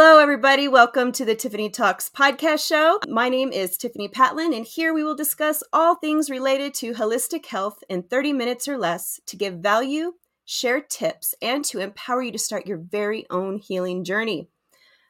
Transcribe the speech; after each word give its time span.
Hello, 0.00 0.20
everybody. 0.20 0.68
Welcome 0.68 1.10
to 1.10 1.24
the 1.24 1.34
Tiffany 1.34 1.68
Talks 1.68 2.08
podcast 2.08 2.64
show. 2.64 3.00
My 3.08 3.28
name 3.28 3.50
is 3.50 3.76
Tiffany 3.76 4.08
Patlin, 4.08 4.56
and 4.56 4.64
here 4.64 4.94
we 4.94 5.02
will 5.02 5.16
discuss 5.16 5.60
all 5.72 5.96
things 5.96 6.30
related 6.30 6.72
to 6.74 6.92
holistic 6.92 7.46
health 7.46 7.82
in 7.88 8.04
30 8.04 8.32
minutes 8.32 8.68
or 8.68 8.78
less 8.78 9.18
to 9.26 9.36
give 9.36 9.54
value, 9.54 10.12
share 10.44 10.80
tips, 10.80 11.34
and 11.42 11.64
to 11.64 11.80
empower 11.80 12.22
you 12.22 12.30
to 12.30 12.38
start 12.38 12.64
your 12.64 12.78
very 12.78 13.26
own 13.28 13.56
healing 13.56 14.04
journey. 14.04 14.48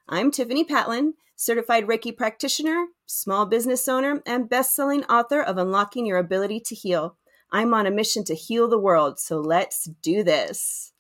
I'm 0.09 0.31
Tiffany 0.31 0.65
Patlin, 0.65 1.13
certified 1.37 1.87
Reiki 1.87 2.17
practitioner, 2.17 2.87
small 3.05 3.45
business 3.45 3.89
owner, 3.89 4.23
and 4.25 4.49
best 4.49 4.75
selling 4.75 5.05
author 5.05 5.43
of 5.43 5.59
Unlocking 5.59 6.07
Your 6.07 6.17
Ability 6.17 6.61
to 6.61 6.75
Heal. 6.75 7.19
I'm 7.53 7.75
on 7.75 7.87
a 7.87 7.91
mission 7.91 8.25
to 8.25 8.35
heal 8.35 8.69
the 8.69 8.81
world, 8.81 9.21
so 9.21 9.39
let's 9.39 9.85
do 9.85 10.25
this. 10.25 10.95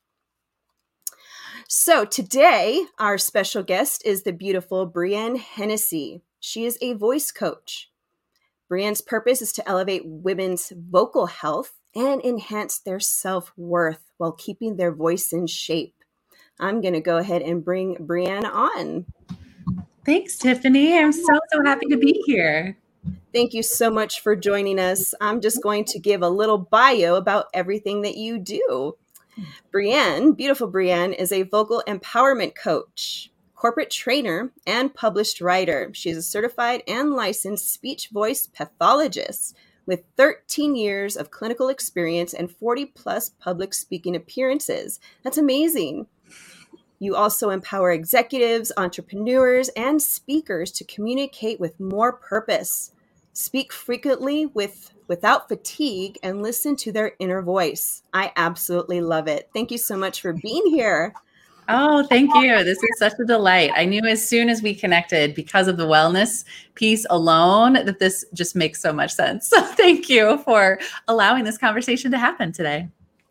So, 1.70 2.06
today, 2.06 2.86
our 2.98 3.18
special 3.18 3.62
guest 3.62 4.00
is 4.06 4.22
the 4.22 4.32
beautiful 4.32 4.86
Brienne 4.86 5.36
Hennessy. 5.36 6.22
She 6.40 6.64
is 6.64 6.78
a 6.80 6.94
voice 6.94 7.30
coach. 7.30 7.90
Brienne's 8.70 9.02
purpose 9.02 9.42
is 9.42 9.52
to 9.52 9.68
elevate 9.68 10.00
women's 10.06 10.72
vocal 10.74 11.26
health 11.26 11.74
and 11.94 12.24
enhance 12.24 12.78
their 12.78 13.00
self 13.00 13.52
worth 13.54 14.10
while 14.16 14.32
keeping 14.32 14.76
their 14.76 14.92
voice 14.92 15.30
in 15.30 15.46
shape. 15.46 15.94
I'm 16.58 16.80
going 16.80 16.94
to 16.94 17.02
go 17.02 17.18
ahead 17.18 17.42
and 17.42 17.62
bring 17.62 17.98
Brienne 18.00 18.46
on. 18.46 19.04
Thanks, 20.06 20.38
Tiffany. 20.38 20.98
I'm 20.98 21.12
so, 21.12 21.38
so 21.52 21.62
happy 21.66 21.84
to 21.90 21.98
be 21.98 22.22
here. 22.24 22.78
Thank 23.34 23.52
you 23.52 23.62
so 23.62 23.90
much 23.90 24.20
for 24.20 24.34
joining 24.34 24.78
us. 24.78 25.12
I'm 25.20 25.42
just 25.42 25.62
going 25.62 25.84
to 25.84 25.98
give 25.98 26.22
a 26.22 26.30
little 26.30 26.56
bio 26.56 27.16
about 27.16 27.48
everything 27.52 28.00
that 28.02 28.16
you 28.16 28.38
do. 28.38 28.96
Brienne, 29.70 30.32
beautiful 30.32 30.66
Brienne, 30.66 31.12
is 31.12 31.32
a 31.32 31.42
vocal 31.42 31.82
empowerment 31.86 32.54
coach, 32.54 33.30
corporate 33.54 33.90
trainer, 33.90 34.50
and 34.66 34.94
published 34.94 35.40
writer. 35.40 35.90
She 35.92 36.10
is 36.10 36.16
a 36.16 36.22
certified 36.22 36.82
and 36.86 37.12
licensed 37.12 37.72
speech 37.72 38.08
voice 38.08 38.46
pathologist 38.46 39.56
with 39.86 40.04
13 40.16 40.76
years 40.76 41.16
of 41.16 41.30
clinical 41.30 41.68
experience 41.68 42.34
and 42.34 42.50
40 42.50 42.86
plus 42.86 43.30
public 43.40 43.72
speaking 43.72 44.14
appearances. 44.14 45.00
That's 45.24 45.38
amazing. 45.38 46.06
You 46.98 47.16
also 47.16 47.50
empower 47.50 47.92
executives, 47.92 48.72
entrepreneurs, 48.76 49.68
and 49.70 50.02
speakers 50.02 50.72
to 50.72 50.84
communicate 50.84 51.58
with 51.58 51.80
more 51.80 52.12
purpose, 52.12 52.92
speak 53.32 53.72
frequently 53.72 54.46
with 54.46 54.92
without 55.08 55.48
fatigue 55.48 56.18
and 56.22 56.42
listen 56.42 56.76
to 56.76 56.92
their 56.92 57.12
inner 57.18 57.42
voice. 57.42 58.02
I 58.14 58.32
absolutely 58.36 59.00
love 59.00 59.26
it. 59.26 59.50
Thank 59.52 59.70
you 59.70 59.78
so 59.78 59.96
much 59.96 60.20
for 60.20 60.32
being 60.32 60.66
here. 60.66 61.12
Oh, 61.70 62.02
thank 62.04 62.34
you. 62.34 62.64
This 62.64 62.82
is 62.82 62.98
such 62.98 63.12
a 63.20 63.24
delight. 63.24 63.72
I 63.76 63.84
knew 63.84 64.02
as 64.06 64.26
soon 64.26 64.48
as 64.48 64.62
we 64.62 64.74
connected, 64.74 65.34
because 65.34 65.68
of 65.68 65.76
the 65.76 65.86
wellness 65.86 66.44
piece 66.74 67.04
alone, 67.10 67.74
that 67.74 67.98
this 67.98 68.24
just 68.32 68.56
makes 68.56 68.80
so 68.80 68.92
much 68.92 69.12
sense. 69.12 69.52
So, 69.58 69.62
thank 69.62 70.08
you 70.08 70.38
for 70.38 70.78
allowing 71.08 71.44
this 71.44 71.58
conversation 71.58 72.10
to 72.12 72.18
happen 72.18 72.52
today. 72.52 72.88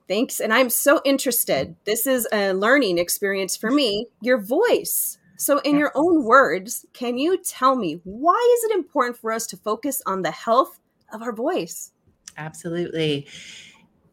Thanks. 0.07 0.39
And 0.39 0.53
I'm 0.53 0.69
so 0.69 1.01
interested. 1.03 1.75
This 1.85 2.05
is 2.05 2.27
a 2.31 2.53
learning 2.53 2.97
experience 2.97 3.55
for 3.55 3.71
me. 3.71 4.07
Your 4.21 4.37
voice. 4.37 5.17
So, 5.37 5.59
in 5.59 5.77
your 5.77 5.91
own 5.95 6.23
words, 6.23 6.85
can 6.93 7.17
you 7.17 7.37
tell 7.37 7.75
me 7.75 8.01
why 8.03 8.57
is 8.57 8.71
it 8.71 8.75
important 8.75 9.17
for 9.17 9.31
us 9.31 9.47
to 9.47 9.57
focus 9.57 10.01
on 10.05 10.21
the 10.21 10.31
health 10.31 10.79
of 11.11 11.21
our 11.21 11.33
voice. 11.33 11.91
Absolutely. 12.37 13.27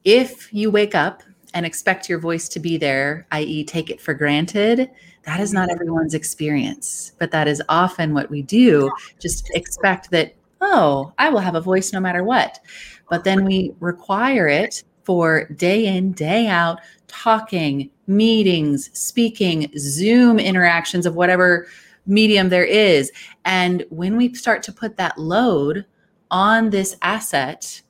If 0.04 0.52
you 0.52 0.70
wake 0.70 0.94
up 0.94 1.22
and 1.54 1.64
expect 1.64 2.08
your 2.08 2.18
voice 2.18 2.48
to 2.50 2.60
be 2.60 2.76
there, 2.76 3.26
i.e., 3.32 3.64
take 3.64 3.90
it 3.90 4.00
for 4.00 4.12
granted, 4.12 4.90
that 5.22 5.40
is 5.40 5.52
not 5.52 5.70
everyone's 5.70 6.14
experience. 6.14 7.12
But 7.18 7.30
that 7.30 7.48
is 7.48 7.62
often 7.68 8.12
what 8.12 8.30
we 8.30 8.42
do. 8.42 8.90
Just 9.20 9.50
expect 9.54 10.10
that, 10.10 10.34
oh, 10.60 11.12
I 11.18 11.30
will 11.30 11.38
have 11.38 11.54
a 11.54 11.60
voice 11.60 11.92
no 11.92 12.00
matter 12.00 12.24
what. 12.24 12.60
But 13.08 13.24
then 13.24 13.44
we 13.44 13.72
require 13.80 14.48
it 14.48 14.83
for 15.04 15.44
day 15.56 15.86
in, 15.86 16.12
day 16.12 16.48
out, 16.48 16.80
talking, 17.06 17.90
meetings, 18.06 18.90
speaking, 18.98 19.70
Zoom 19.78 20.38
interactions 20.38 21.06
of 21.06 21.14
whatever 21.14 21.66
medium 22.06 22.48
there 22.48 22.64
is. 22.64 23.12
And 23.44 23.84
when 23.90 24.16
we 24.16 24.34
start 24.34 24.62
to 24.64 24.72
put 24.72 24.96
that 24.96 25.18
load 25.18 25.86
on 26.34 26.70
this 26.70 26.96
asset, 27.00 27.80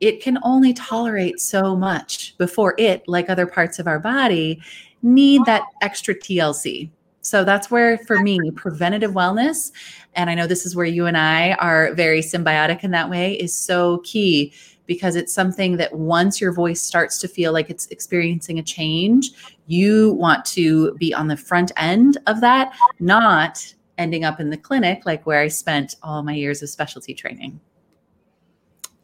it 0.00 0.20
can 0.20 0.36
only 0.42 0.74
tolerate 0.74 1.38
so 1.38 1.76
much 1.76 2.36
before 2.36 2.74
it, 2.76 3.06
like 3.06 3.30
other 3.30 3.46
parts 3.46 3.78
of 3.78 3.86
our 3.86 4.00
body, 4.00 4.60
need 5.02 5.44
that 5.44 5.62
extra 5.82 6.12
TLC. 6.12 6.90
So 7.20 7.44
that's 7.44 7.70
where, 7.70 7.98
for 7.98 8.18
me, 8.18 8.50
preventative 8.56 9.12
wellness, 9.12 9.70
and 10.14 10.28
I 10.28 10.34
know 10.34 10.48
this 10.48 10.66
is 10.66 10.74
where 10.74 10.84
you 10.84 11.06
and 11.06 11.16
I 11.16 11.52
are 11.52 11.94
very 11.94 12.22
symbiotic 12.22 12.82
in 12.82 12.90
that 12.90 13.08
way, 13.08 13.34
is 13.34 13.56
so 13.56 13.98
key 13.98 14.52
because 14.86 15.14
it's 15.14 15.32
something 15.32 15.76
that 15.76 15.94
once 15.94 16.40
your 16.40 16.50
voice 16.50 16.82
starts 16.82 17.18
to 17.18 17.28
feel 17.28 17.52
like 17.52 17.70
it's 17.70 17.86
experiencing 17.86 18.58
a 18.58 18.64
change, 18.64 19.30
you 19.68 20.14
want 20.14 20.44
to 20.46 20.94
be 20.94 21.14
on 21.14 21.28
the 21.28 21.36
front 21.36 21.70
end 21.76 22.18
of 22.26 22.40
that, 22.40 22.74
not 22.98 23.72
ending 23.96 24.24
up 24.24 24.40
in 24.40 24.50
the 24.50 24.56
clinic 24.56 25.02
like 25.06 25.24
where 25.24 25.40
I 25.40 25.46
spent 25.46 25.94
all 26.02 26.24
my 26.24 26.34
years 26.34 26.64
of 26.64 26.68
specialty 26.68 27.14
training 27.14 27.60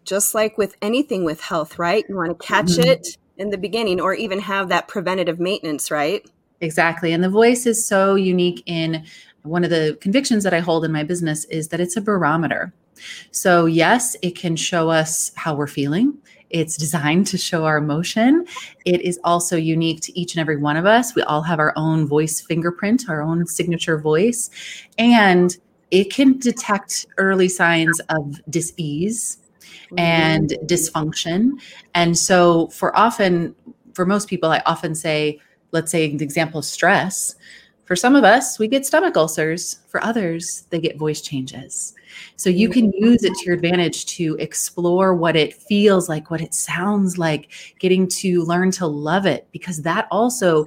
just 0.08 0.34
like 0.34 0.58
with 0.58 0.76
anything 0.82 1.24
with 1.24 1.40
health, 1.40 1.78
right? 1.78 2.04
You 2.08 2.16
want 2.16 2.30
to 2.30 2.46
catch 2.46 2.66
mm-hmm. 2.66 2.90
it 2.90 3.08
in 3.36 3.50
the 3.50 3.58
beginning 3.58 4.00
or 4.00 4.14
even 4.14 4.40
have 4.40 4.68
that 4.70 4.88
preventative 4.88 5.38
maintenance, 5.38 5.90
right? 5.90 6.28
Exactly. 6.60 7.12
And 7.12 7.22
the 7.22 7.28
voice 7.28 7.66
is 7.66 7.86
so 7.86 8.14
unique 8.14 8.62
in 8.66 9.04
one 9.42 9.64
of 9.64 9.70
the 9.70 9.96
convictions 10.00 10.42
that 10.44 10.54
I 10.54 10.60
hold 10.60 10.84
in 10.84 10.90
my 10.90 11.04
business 11.04 11.44
is 11.46 11.68
that 11.68 11.80
it's 11.80 11.96
a 11.96 12.00
barometer. 12.00 12.72
So, 13.30 13.66
yes, 13.66 14.16
it 14.22 14.34
can 14.36 14.56
show 14.56 14.90
us 14.90 15.30
how 15.36 15.54
we're 15.54 15.68
feeling. 15.68 16.18
It's 16.50 16.76
designed 16.76 17.26
to 17.28 17.38
show 17.38 17.64
our 17.64 17.76
emotion. 17.76 18.46
It 18.84 19.02
is 19.02 19.20
also 19.22 19.56
unique 19.56 20.00
to 20.02 20.18
each 20.18 20.34
and 20.34 20.40
every 20.40 20.56
one 20.56 20.76
of 20.76 20.86
us. 20.86 21.14
We 21.14 21.22
all 21.22 21.42
have 21.42 21.60
our 21.60 21.72
own 21.76 22.06
voice 22.06 22.40
fingerprint, 22.40 23.04
our 23.08 23.22
own 23.22 23.46
signature 23.46 23.98
voice, 23.98 24.50
and 24.98 25.56
it 25.90 26.12
can 26.12 26.38
detect 26.38 27.06
early 27.18 27.48
signs 27.48 28.00
of 28.08 28.40
dis-ease 28.50 29.38
and 29.96 30.50
mm-hmm. 30.50 30.66
dysfunction. 30.66 31.52
And 31.94 32.16
so, 32.16 32.68
for 32.68 32.96
often, 32.96 33.54
for 33.94 34.04
most 34.04 34.28
people, 34.28 34.50
I 34.50 34.62
often 34.66 34.94
say, 34.94 35.40
let's 35.72 35.90
say, 35.90 36.14
the 36.14 36.24
example 36.24 36.58
of 36.58 36.64
stress. 36.64 37.34
For 37.84 37.96
some 37.96 38.14
of 38.14 38.22
us, 38.22 38.58
we 38.58 38.68
get 38.68 38.84
stomach 38.84 39.16
ulcers. 39.16 39.78
For 39.88 40.04
others, 40.04 40.66
they 40.68 40.78
get 40.78 40.98
voice 40.98 41.22
changes. 41.22 41.94
So 42.36 42.50
you 42.50 42.68
can 42.68 42.92
use 42.92 43.24
it 43.24 43.32
to 43.34 43.44
your 43.46 43.54
advantage 43.54 44.04
to 44.16 44.36
explore 44.38 45.14
what 45.14 45.36
it 45.36 45.54
feels 45.54 46.08
like, 46.08 46.30
what 46.30 46.42
it 46.42 46.52
sounds 46.52 47.16
like, 47.16 47.50
getting 47.78 48.06
to 48.08 48.42
learn 48.44 48.70
to 48.72 48.86
love 48.86 49.24
it, 49.24 49.48
because 49.52 49.82
that 49.82 50.06
also 50.10 50.66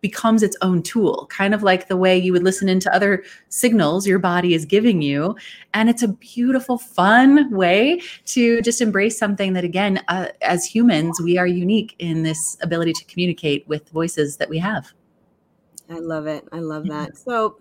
becomes 0.00 0.42
its 0.42 0.56
own 0.62 0.82
tool, 0.82 1.26
kind 1.30 1.54
of 1.54 1.62
like 1.62 1.88
the 1.88 1.96
way 1.96 2.16
you 2.16 2.32
would 2.32 2.42
listen 2.42 2.68
into 2.68 2.92
other 2.94 3.22
signals 3.48 4.06
your 4.06 4.18
body 4.18 4.54
is 4.54 4.64
giving 4.64 5.02
you. 5.02 5.36
And 5.74 5.88
it's 5.88 6.02
a 6.02 6.08
beautiful, 6.08 6.78
fun 6.78 7.50
way 7.50 8.00
to 8.26 8.60
just 8.62 8.80
embrace 8.80 9.18
something 9.18 9.52
that, 9.52 9.64
again, 9.64 10.02
uh, 10.08 10.28
as 10.42 10.64
humans, 10.64 11.20
we 11.22 11.38
are 11.38 11.46
unique 11.46 11.94
in 11.98 12.22
this 12.22 12.56
ability 12.62 12.92
to 12.94 13.04
communicate 13.04 13.66
with 13.68 13.88
voices 13.90 14.36
that 14.38 14.48
we 14.48 14.58
have. 14.58 14.92
I 15.90 15.98
love 15.98 16.26
it. 16.26 16.46
I 16.52 16.60
love 16.60 16.86
that. 16.86 17.16
So, 17.16 17.58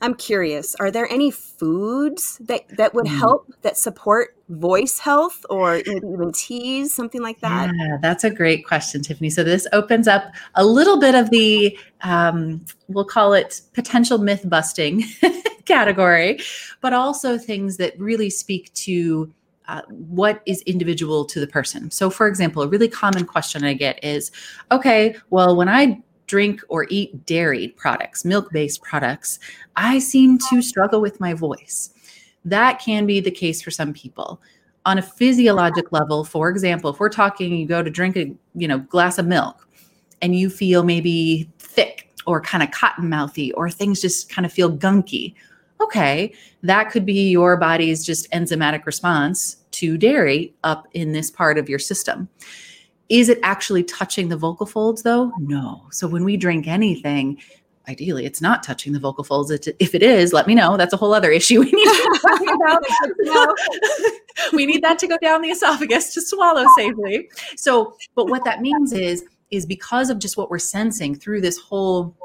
I'm 0.00 0.14
curious, 0.14 0.74
are 0.76 0.90
there 0.90 1.10
any 1.10 1.30
foods 1.30 2.38
that, 2.44 2.68
that 2.76 2.94
would 2.94 3.06
mm. 3.06 3.18
help 3.18 3.52
that 3.62 3.78
support 3.78 4.36
voice 4.48 4.98
health 4.98 5.46
or 5.48 5.76
even 5.76 6.32
teas, 6.32 6.94
something 6.94 7.22
like 7.22 7.40
that? 7.40 7.72
Yeah, 7.74 7.96
that's 8.02 8.24
a 8.24 8.30
great 8.30 8.66
question, 8.66 9.02
Tiffany. 9.02 9.30
So 9.30 9.42
this 9.42 9.66
opens 9.72 10.06
up 10.06 10.34
a 10.56 10.64
little 10.64 10.98
bit 10.98 11.14
of 11.14 11.30
the, 11.30 11.78
um, 12.02 12.64
we'll 12.88 13.06
call 13.06 13.32
it 13.32 13.62
potential 13.72 14.18
myth 14.18 14.42
busting 14.48 15.04
category, 15.64 16.40
but 16.80 16.92
also 16.92 17.38
things 17.38 17.78
that 17.78 17.98
really 17.98 18.28
speak 18.30 18.72
to 18.74 19.32
uh, 19.68 19.80
what 19.88 20.42
is 20.44 20.60
individual 20.62 21.24
to 21.24 21.40
the 21.40 21.46
person. 21.46 21.90
So, 21.90 22.10
for 22.10 22.26
example, 22.26 22.62
a 22.62 22.68
really 22.68 22.88
common 22.88 23.24
question 23.24 23.64
I 23.64 23.72
get 23.72 24.02
is 24.04 24.30
okay, 24.70 25.16
well, 25.30 25.56
when 25.56 25.68
I 25.68 26.02
drink 26.34 26.60
or 26.68 26.84
eat 26.90 27.24
dairy 27.26 27.68
products, 27.76 28.24
milk 28.24 28.50
based 28.50 28.82
products, 28.82 29.38
I 29.76 30.00
seem 30.00 30.36
to 30.50 30.62
struggle 30.62 31.00
with 31.00 31.20
my 31.20 31.32
voice. 31.32 31.90
That 32.44 32.80
can 32.80 33.06
be 33.06 33.20
the 33.20 33.30
case 33.30 33.62
for 33.62 33.70
some 33.70 33.92
people. 33.92 34.42
On 34.84 34.98
a 34.98 35.02
physiologic 35.02 35.92
level, 35.92 36.24
for 36.24 36.50
example, 36.50 36.90
if 36.90 36.98
we're 36.98 37.08
talking, 37.08 37.54
you 37.54 37.68
go 37.68 37.84
to 37.84 37.88
drink 37.88 38.16
a 38.16 38.34
you 38.56 38.66
know 38.66 38.80
glass 38.80 39.16
of 39.16 39.26
milk, 39.26 39.68
and 40.22 40.34
you 40.34 40.50
feel 40.50 40.82
maybe 40.82 41.48
thick 41.60 42.10
or 42.26 42.40
kind 42.40 42.64
of 42.64 42.72
cotton 42.72 43.08
mouthy, 43.08 43.52
or 43.52 43.70
things 43.70 44.00
just 44.00 44.28
kind 44.28 44.44
of 44.44 44.52
feel 44.52 44.76
gunky. 44.76 45.36
Okay, 45.80 46.34
that 46.64 46.90
could 46.90 47.06
be 47.06 47.30
your 47.30 47.56
body's 47.56 48.04
just 48.04 48.28
enzymatic 48.32 48.86
response 48.86 49.58
to 49.70 49.96
dairy 49.96 50.52
up 50.64 50.88
in 50.94 51.12
this 51.12 51.30
part 51.30 51.58
of 51.58 51.68
your 51.68 51.78
system. 51.78 52.28
Is 53.08 53.28
it 53.28 53.38
actually 53.42 53.84
touching 53.84 54.28
the 54.28 54.36
vocal 54.36 54.66
folds 54.66 55.02
though? 55.02 55.32
No. 55.38 55.86
So 55.90 56.08
when 56.08 56.24
we 56.24 56.36
drink 56.36 56.66
anything, 56.66 57.38
ideally 57.88 58.24
it's 58.24 58.40
not 58.40 58.62
touching 58.62 58.92
the 58.92 58.98
vocal 58.98 59.24
folds. 59.24 59.50
If 59.50 59.94
it 59.94 60.02
is, 60.02 60.32
let 60.32 60.46
me 60.46 60.54
know. 60.54 60.76
That's 60.76 60.94
a 60.94 60.96
whole 60.96 61.12
other 61.12 61.30
issue 61.30 61.60
we 61.64 61.70
need 61.70 61.84
to 61.84 62.20
talk 62.22 62.82
about. 63.22 63.56
we 64.52 64.66
need 64.66 64.82
that 64.82 64.98
to 65.00 65.06
go 65.06 65.18
down 65.18 65.42
the 65.42 65.50
esophagus 65.50 66.14
to 66.14 66.22
swallow 66.22 66.64
safely. 66.76 67.28
So, 67.56 67.96
but 68.14 68.28
what 68.28 68.44
that 68.44 68.62
means 68.62 68.92
is, 68.92 69.24
is 69.50 69.66
because 69.66 70.10
of 70.10 70.18
just 70.18 70.36
what 70.36 70.50
we're 70.50 70.58
sensing 70.58 71.14
through 71.14 71.40
this 71.40 71.58
whole 71.58 72.16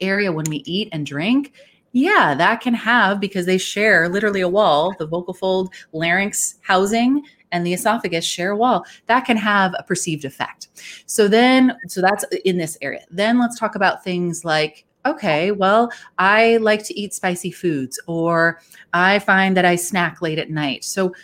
area 0.00 0.32
when 0.32 0.46
we 0.50 0.58
eat 0.66 0.88
and 0.92 1.06
drink, 1.06 1.52
yeah, 1.92 2.34
that 2.34 2.60
can 2.60 2.74
have 2.74 3.20
because 3.20 3.46
they 3.46 3.58
share 3.58 4.08
literally 4.08 4.40
a 4.40 4.48
wall, 4.48 4.94
the 4.98 5.06
vocal 5.06 5.32
fold, 5.32 5.72
larynx 5.92 6.56
housing, 6.62 7.22
and 7.52 7.66
the 7.66 7.74
esophagus 7.74 8.24
share 8.24 8.52
a 8.52 8.56
wall. 8.56 8.84
That 9.06 9.24
can 9.24 9.36
have 9.36 9.74
a 9.78 9.82
perceived 9.82 10.24
effect. 10.24 10.68
So 11.06 11.28
then, 11.28 11.76
so 11.86 12.00
that's 12.00 12.24
in 12.44 12.58
this 12.58 12.76
area. 12.82 13.04
Then 13.10 13.38
let's 13.38 13.58
talk 13.58 13.74
about 13.74 14.04
things 14.04 14.44
like 14.44 14.84
okay, 15.06 15.52
well, 15.52 15.90
I 16.18 16.58
like 16.58 16.84
to 16.84 16.98
eat 16.98 17.14
spicy 17.14 17.50
foods, 17.50 18.00
or 18.06 18.60
I 18.92 19.20
find 19.20 19.56
that 19.56 19.64
I 19.64 19.76
snack 19.76 20.20
late 20.20 20.38
at 20.38 20.50
night. 20.50 20.84
So, 20.84 21.14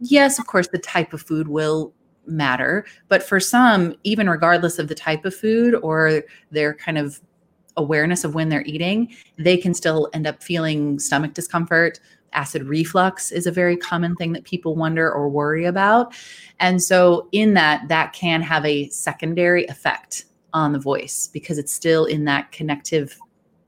yes, 0.00 0.38
of 0.38 0.46
course, 0.46 0.68
the 0.68 0.78
type 0.78 1.12
of 1.12 1.22
food 1.22 1.48
will 1.48 1.94
matter. 2.26 2.84
But 3.08 3.22
for 3.22 3.40
some, 3.40 3.94
even 4.04 4.28
regardless 4.28 4.78
of 4.78 4.88
the 4.88 4.94
type 4.94 5.24
of 5.24 5.34
food 5.34 5.74
or 5.76 6.22
their 6.50 6.74
kind 6.74 6.98
of 6.98 7.20
awareness 7.76 8.24
of 8.24 8.34
when 8.34 8.48
they're 8.48 8.64
eating, 8.66 9.14
they 9.38 9.56
can 9.56 9.74
still 9.74 10.10
end 10.12 10.26
up 10.26 10.42
feeling 10.42 10.98
stomach 10.98 11.34
discomfort. 11.34 12.00
Acid 12.32 12.64
reflux 12.64 13.32
is 13.32 13.46
a 13.46 13.52
very 13.52 13.76
common 13.76 14.14
thing 14.16 14.32
that 14.32 14.44
people 14.44 14.76
wonder 14.76 15.10
or 15.10 15.28
worry 15.28 15.64
about. 15.64 16.14
And 16.58 16.82
so, 16.82 17.28
in 17.32 17.54
that, 17.54 17.88
that 17.88 18.12
can 18.12 18.42
have 18.42 18.64
a 18.64 18.88
secondary 18.90 19.66
effect 19.66 20.24
on 20.52 20.72
the 20.72 20.78
voice 20.78 21.28
because 21.32 21.58
it's 21.58 21.72
still 21.72 22.04
in 22.04 22.24
that 22.24 22.52
connective 22.52 23.18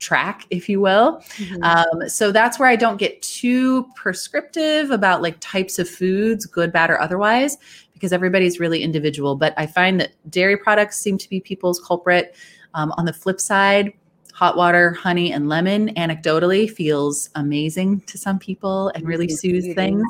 track, 0.03 0.45
if 0.49 0.69
you 0.69 0.81
will. 0.81 1.23
Mm-hmm. 1.37 1.63
Um, 1.63 2.09
so 2.09 2.31
that's 2.31 2.59
where 2.59 2.67
I 2.67 2.75
don't 2.75 2.97
get 2.97 3.21
too 3.21 3.87
prescriptive 3.95 4.91
about 4.91 5.21
like 5.21 5.37
types 5.39 5.79
of 5.79 5.89
foods, 5.89 6.45
good, 6.45 6.71
bad, 6.71 6.89
or 6.89 6.99
otherwise, 6.99 7.57
because 7.93 8.11
everybody's 8.11 8.59
really 8.59 8.83
individual. 8.83 9.35
But 9.35 9.53
I 9.57 9.65
find 9.65 9.99
that 9.99 10.11
dairy 10.29 10.57
products 10.57 10.97
seem 10.97 11.17
to 11.17 11.29
be 11.29 11.39
people's 11.39 11.79
culprit. 11.79 12.35
Um, 12.75 12.91
on 12.97 13.05
the 13.05 13.13
flip 13.13 13.39
side, 13.39 13.93
hot 14.33 14.57
water, 14.57 14.91
honey, 14.91 15.31
and 15.31 15.47
lemon 15.47 15.93
anecdotally 15.95 16.69
feels 16.69 17.29
amazing 17.35 18.01
to 18.01 18.17
some 18.17 18.39
people 18.39 18.89
and 18.89 19.07
really 19.07 19.27
mm-hmm. 19.27 19.35
soothes 19.35 19.73
things. 19.75 20.03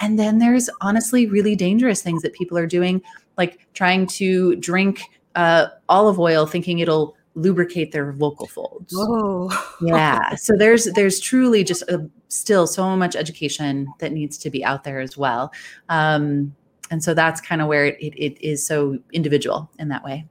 And 0.00 0.18
then 0.18 0.38
there's 0.38 0.70
honestly 0.80 1.26
really 1.26 1.56
dangerous 1.56 2.00
things 2.00 2.22
that 2.22 2.32
people 2.32 2.56
are 2.56 2.68
doing, 2.68 3.02
like 3.36 3.66
trying 3.74 4.06
to 4.06 4.54
drink 4.56 5.02
uh, 5.34 5.66
olive 5.88 6.18
oil 6.18 6.46
thinking 6.46 6.78
it'll 6.78 7.16
lubricate 7.34 7.92
their 7.92 8.12
vocal 8.12 8.46
folds. 8.46 8.94
Oh, 8.96 9.50
yeah. 9.82 10.34
So 10.36 10.56
there's 10.56 10.84
there's 10.94 11.20
truly 11.20 11.64
just 11.64 11.82
a, 11.82 12.08
still 12.28 12.66
so 12.66 12.96
much 12.96 13.16
education 13.16 13.92
that 13.98 14.12
needs 14.12 14.38
to 14.38 14.50
be 14.50 14.64
out 14.64 14.84
there 14.84 15.00
as 15.00 15.16
well. 15.16 15.52
Um, 15.88 16.54
and 16.90 17.02
so 17.02 17.12
that's 17.12 17.40
kind 17.40 17.60
of 17.60 17.68
where 17.68 17.86
it, 17.86 17.96
it, 18.00 18.14
it 18.16 18.40
is 18.40 18.66
so 18.66 18.98
individual 19.12 19.70
in 19.78 19.88
that 19.88 20.04
way. 20.04 20.26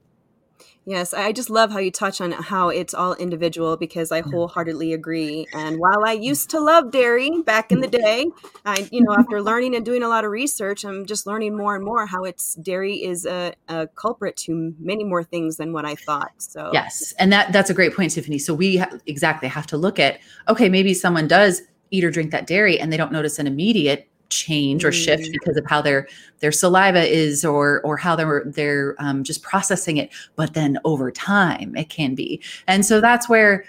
Yes, 0.88 1.12
I 1.12 1.32
just 1.32 1.50
love 1.50 1.70
how 1.70 1.80
you 1.80 1.90
touch 1.90 2.18
on 2.22 2.32
how 2.32 2.70
it's 2.70 2.94
all 2.94 3.14
individual 3.16 3.76
because 3.76 4.10
I 4.10 4.22
wholeheartedly 4.22 4.94
agree. 4.94 5.46
And 5.52 5.78
while 5.78 6.02
I 6.06 6.12
used 6.12 6.48
to 6.50 6.60
love 6.60 6.90
dairy 6.90 7.30
back 7.44 7.70
in 7.70 7.80
the 7.80 7.88
mm-hmm. 7.88 8.02
day, 8.02 8.26
I, 8.64 8.88
you 8.90 9.02
know, 9.02 9.14
after 9.14 9.42
learning 9.50 9.76
and 9.76 9.84
doing 9.84 10.02
a 10.02 10.08
lot 10.08 10.24
of 10.24 10.30
research, 10.30 10.86
I'm 10.86 11.04
just 11.04 11.26
learning 11.26 11.54
more 11.54 11.76
and 11.76 11.84
more 11.84 12.06
how 12.06 12.24
it's 12.24 12.54
dairy 12.54 13.04
is 13.04 13.26
a, 13.26 13.52
a 13.68 13.88
culprit 13.88 14.38
to 14.38 14.74
many 14.78 15.04
more 15.04 15.22
things 15.22 15.58
than 15.58 15.74
what 15.74 15.84
I 15.84 15.94
thought. 15.94 16.32
So 16.38 16.70
yes, 16.72 17.12
and 17.18 17.30
that 17.34 17.52
that's 17.52 17.68
a 17.68 17.74
great 17.74 17.94
point, 17.94 18.12
Tiffany. 18.12 18.38
So 18.38 18.54
we 18.54 18.78
ha- 18.78 18.98
exactly 19.06 19.46
have 19.46 19.66
to 19.66 19.76
look 19.76 19.98
at 19.98 20.20
okay, 20.48 20.70
maybe 20.70 20.94
someone 20.94 21.28
does 21.28 21.60
eat 21.90 22.02
or 22.02 22.10
drink 22.10 22.30
that 22.30 22.46
dairy 22.46 22.80
and 22.80 22.90
they 22.90 22.96
don't 22.96 23.12
notice 23.12 23.38
an 23.38 23.46
immediate 23.46 24.08
change 24.30 24.84
or 24.84 24.92
shift 24.92 25.24
mm. 25.24 25.32
because 25.32 25.56
of 25.56 25.64
how 25.66 25.80
their 25.80 26.06
their 26.40 26.52
saliva 26.52 27.02
is 27.02 27.44
or 27.44 27.80
or 27.82 27.96
how 27.96 28.14
they're 28.14 28.44
they're 28.46 28.94
um, 28.98 29.24
just 29.24 29.42
processing 29.42 29.96
it 29.96 30.10
but 30.36 30.54
then 30.54 30.78
over 30.84 31.10
time 31.10 31.74
it 31.76 31.88
can 31.88 32.14
be. 32.14 32.42
And 32.66 32.84
so 32.84 33.00
that's 33.00 33.28
where 33.28 33.64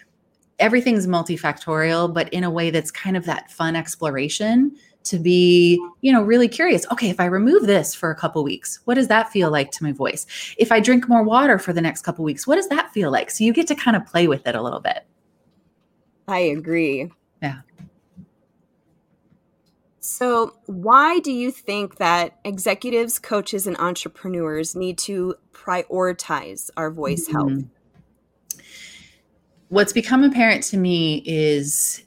everything's 0.59 1.07
multifactorial 1.07 2.13
but 2.13 2.31
in 2.33 2.43
a 2.43 2.49
way 2.49 2.69
that's 2.69 2.91
kind 2.91 3.15
of 3.15 3.25
that 3.25 3.49
fun 3.51 3.75
exploration 3.75 4.75
to 5.05 5.17
be 5.17 5.81
you 6.01 6.11
know 6.11 6.21
really 6.21 6.49
curious 6.49 6.85
okay 6.91 7.09
if 7.09 7.21
i 7.21 7.25
remove 7.25 7.65
this 7.65 7.95
for 7.95 8.11
a 8.11 8.15
couple 8.15 8.43
weeks 8.43 8.81
what 8.83 8.95
does 8.95 9.07
that 9.07 9.29
feel 9.31 9.49
like 9.49 9.71
to 9.71 9.83
my 9.83 9.93
voice? 9.93 10.25
If 10.57 10.73
i 10.73 10.81
drink 10.81 11.07
more 11.07 11.23
water 11.23 11.57
for 11.57 11.71
the 11.71 11.81
next 11.81 12.01
couple 12.01 12.25
weeks 12.25 12.45
what 12.45 12.55
does 12.55 12.67
that 12.67 12.91
feel 12.91 13.09
like? 13.09 13.31
So 13.31 13.45
you 13.45 13.53
get 13.53 13.67
to 13.67 13.75
kind 13.75 13.95
of 13.95 14.05
play 14.05 14.27
with 14.27 14.45
it 14.45 14.55
a 14.55 14.61
little 14.61 14.81
bit. 14.81 15.05
I 16.27 16.39
agree. 16.39 17.09
Yeah 17.41 17.61
so, 20.09 20.55
why 20.65 21.19
do 21.19 21.31
you 21.31 21.51
think 21.51 21.97
that 21.97 22.39
executives, 22.43 23.19
coaches, 23.19 23.67
and 23.67 23.77
entrepreneurs 23.77 24.75
need 24.75 24.97
to 24.99 25.35
prioritize 25.53 26.71
our 26.75 26.89
voice 26.89 27.27
mm-hmm. 27.27 27.47
health? 27.49 27.63
What's 29.67 29.93
become 29.93 30.23
apparent 30.23 30.63
to 30.63 30.77
me 30.77 31.21
is 31.27 32.03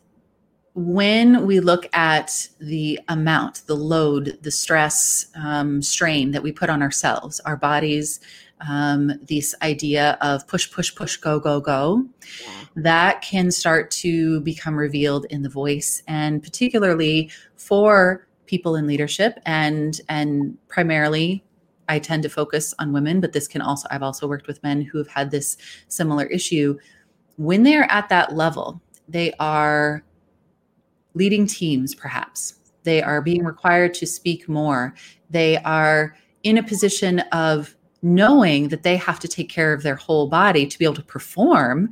when 0.74 1.46
we 1.46 1.60
look 1.60 1.86
at 1.94 2.48
the 2.58 2.98
amount, 3.08 3.62
the 3.66 3.76
load, 3.76 4.36
the 4.42 4.50
stress, 4.50 5.26
um, 5.36 5.80
strain 5.80 6.32
that 6.32 6.42
we 6.42 6.50
put 6.50 6.70
on 6.70 6.82
ourselves, 6.82 7.38
our 7.40 7.56
bodies, 7.56 8.18
um, 8.68 9.12
this 9.28 9.54
idea 9.62 10.18
of 10.20 10.46
push, 10.46 10.70
push, 10.70 10.94
push, 10.94 11.16
go, 11.16 11.38
go, 11.38 11.60
go, 11.60 12.04
that 12.76 13.22
can 13.22 13.50
start 13.50 13.90
to 13.90 14.40
become 14.40 14.74
revealed 14.74 15.26
in 15.30 15.42
the 15.42 15.48
voice, 15.48 16.02
and 16.06 16.42
particularly 16.42 17.30
for 17.56 18.26
people 18.46 18.76
in 18.76 18.86
leadership, 18.86 19.38
and 19.46 20.00
and 20.08 20.56
primarily. 20.68 21.44
I 21.88 21.98
tend 21.98 22.22
to 22.22 22.28
focus 22.30 22.72
on 22.78 22.92
women, 22.92 23.20
but 23.20 23.32
this 23.32 23.48
can 23.48 23.60
also, 23.60 23.86
I've 23.90 24.04
also 24.04 24.26
worked 24.26 24.46
with 24.46 24.62
men 24.62 24.80
who 24.80 24.98
have 24.98 25.08
had 25.08 25.30
this 25.30 25.58
similar 25.88 26.24
issue. 26.26 26.78
When 27.36 27.64
they're 27.64 27.90
at 27.90 28.08
that 28.08 28.34
level, 28.34 28.80
they 29.08 29.32
are 29.40 30.04
leading 31.14 31.46
teams, 31.46 31.94
perhaps. 31.94 32.54
They 32.84 33.02
are 33.02 33.20
being 33.20 33.44
required 33.44 33.94
to 33.94 34.06
speak 34.06 34.48
more. 34.48 34.94
They 35.28 35.58
are 35.58 36.16
in 36.42 36.56
a 36.58 36.62
position 36.62 37.20
of 37.32 37.76
knowing 38.02 38.68
that 38.68 38.82
they 38.82 38.96
have 38.96 39.20
to 39.20 39.28
take 39.28 39.48
care 39.48 39.72
of 39.72 39.82
their 39.82 39.94
whole 39.94 40.26
body 40.28 40.66
to 40.66 40.78
be 40.78 40.84
able 40.84 40.94
to 40.94 41.02
perform 41.02 41.90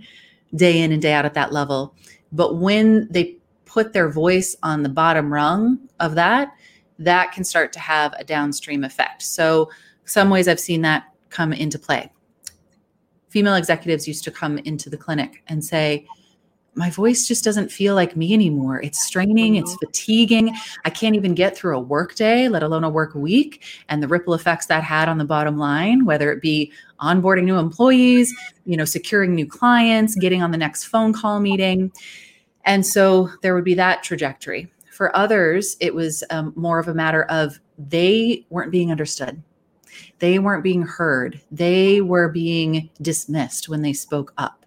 day 0.54 0.82
in 0.82 0.92
and 0.92 1.00
day 1.00 1.12
out 1.12 1.24
at 1.24 1.34
that 1.34 1.52
level. 1.52 1.94
But 2.32 2.56
when 2.56 3.06
they 3.10 3.36
put 3.64 3.92
their 3.92 4.08
voice 4.08 4.56
on 4.62 4.82
the 4.82 4.88
bottom 4.88 5.32
rung 5.32 5.78
of 6.00 6.16
that, 6.16 6.52
that 6.98 7.32
can 7.32 7.44
start 7.44 7.72
to 7.72 7.80
have 7.80 8.12
a 8.18 8.24
downstream 8.24 8.84
effect. 8.84 9.22
So, 9.22 9.70
some 10.04 10.28
ways 10.28 10.48
I've 10.48 10.60
seen 10.60 10.82
that 10.82 11.04
come 11.28 11.52
into 11.52 11.78
play. 11.78 12.10
Female 13.28 13.54
executives 13.54 14.08
used 14.08 14.24
to 14.24 14.32
come 14.32 14.58
into 14.58 14.90
the 14.90 14.96
clinic 14.96 15.44
and 15.46 15.64
say, 15.64 16.06
my 16.74 16.90
voice 16.90 17.26
just 17.26 17.44
doesn't 17.44 17.70
feel 17.70 17.94
like 17.94 18.16
me 18.16 18.32
anymore. 18.32 18.80
It's 18.80 19.04
straining, 19.04 19.56
it's 19.56 19.74
fatiguing. 19.76 20.54
I 20.84 20.90
can't 20.90 21.16
even 21.16 21.34
get 21.34 21.56
through 21.56 21.76
a 21.76 21.80
work 21.80 22.14
day, 22.14 22.48
let 22.48 22.62
alone 22.62 22.84
a 22.84 22.90
work 22.90 23.14
week. 23.14 23.64
And 23.88 24.02
the 24.02 24.08
ripple 24.08 24.34
effects 24.34 24.66
that 24.66 24.84
had 24.84 25.08
on 25.08 25.18
the 25.18 25.24
bottom 25.24 25.58
line, 25.58 26.04
whether 26.04 26.30
it 26.30 26.40
be 26.40 26.72
onboarding 27.00 27.44
new 27.44 27.58
employees, 27.58 28.32
you 28.64 28.76
know, 28.76 28.84
securing 28.84 29.34
new 29.34 29.46
clients, 29.46 30.14
getting 30.14 30.42
on 30.42 30.52
the 30.52 30.58
next 30.58 30.84
phone 30.84 31.12
call 31.12 31.40
meeting. 31.40 31.92
And 32.64 32.86
so 32.86 33.30
there 33.42 33.54
would 33.54 33.64
be 33.64 33.74
that 33.74 34.02
trajectory. 34.02 34.70
For 34.92 35.14
others, 35.16 35.76
it 35.80 35.94
was 35.94 36.22
um, 36.30 36.52
more 36.56 36.78
of 36.78 36.86
a 36.86 36.94
matter 36.94 37.24
of 37.24 37.58
they 37.78 38.46
weren't 38.50 38.70
being 38.70 38.90
understood. 38.90 39.42
They 40.18 40.38
weren't 40.38 40.62
being 40.62 40.82
heard. 40.82 41.40
They 41.50 42.00
were 42.00 42.28
being 42.28 42.90
dismissed 43.00 43.68
when 43.68 43.82
they 43.82 43.94
spoke 43.94 44.32
up 44.36 44.59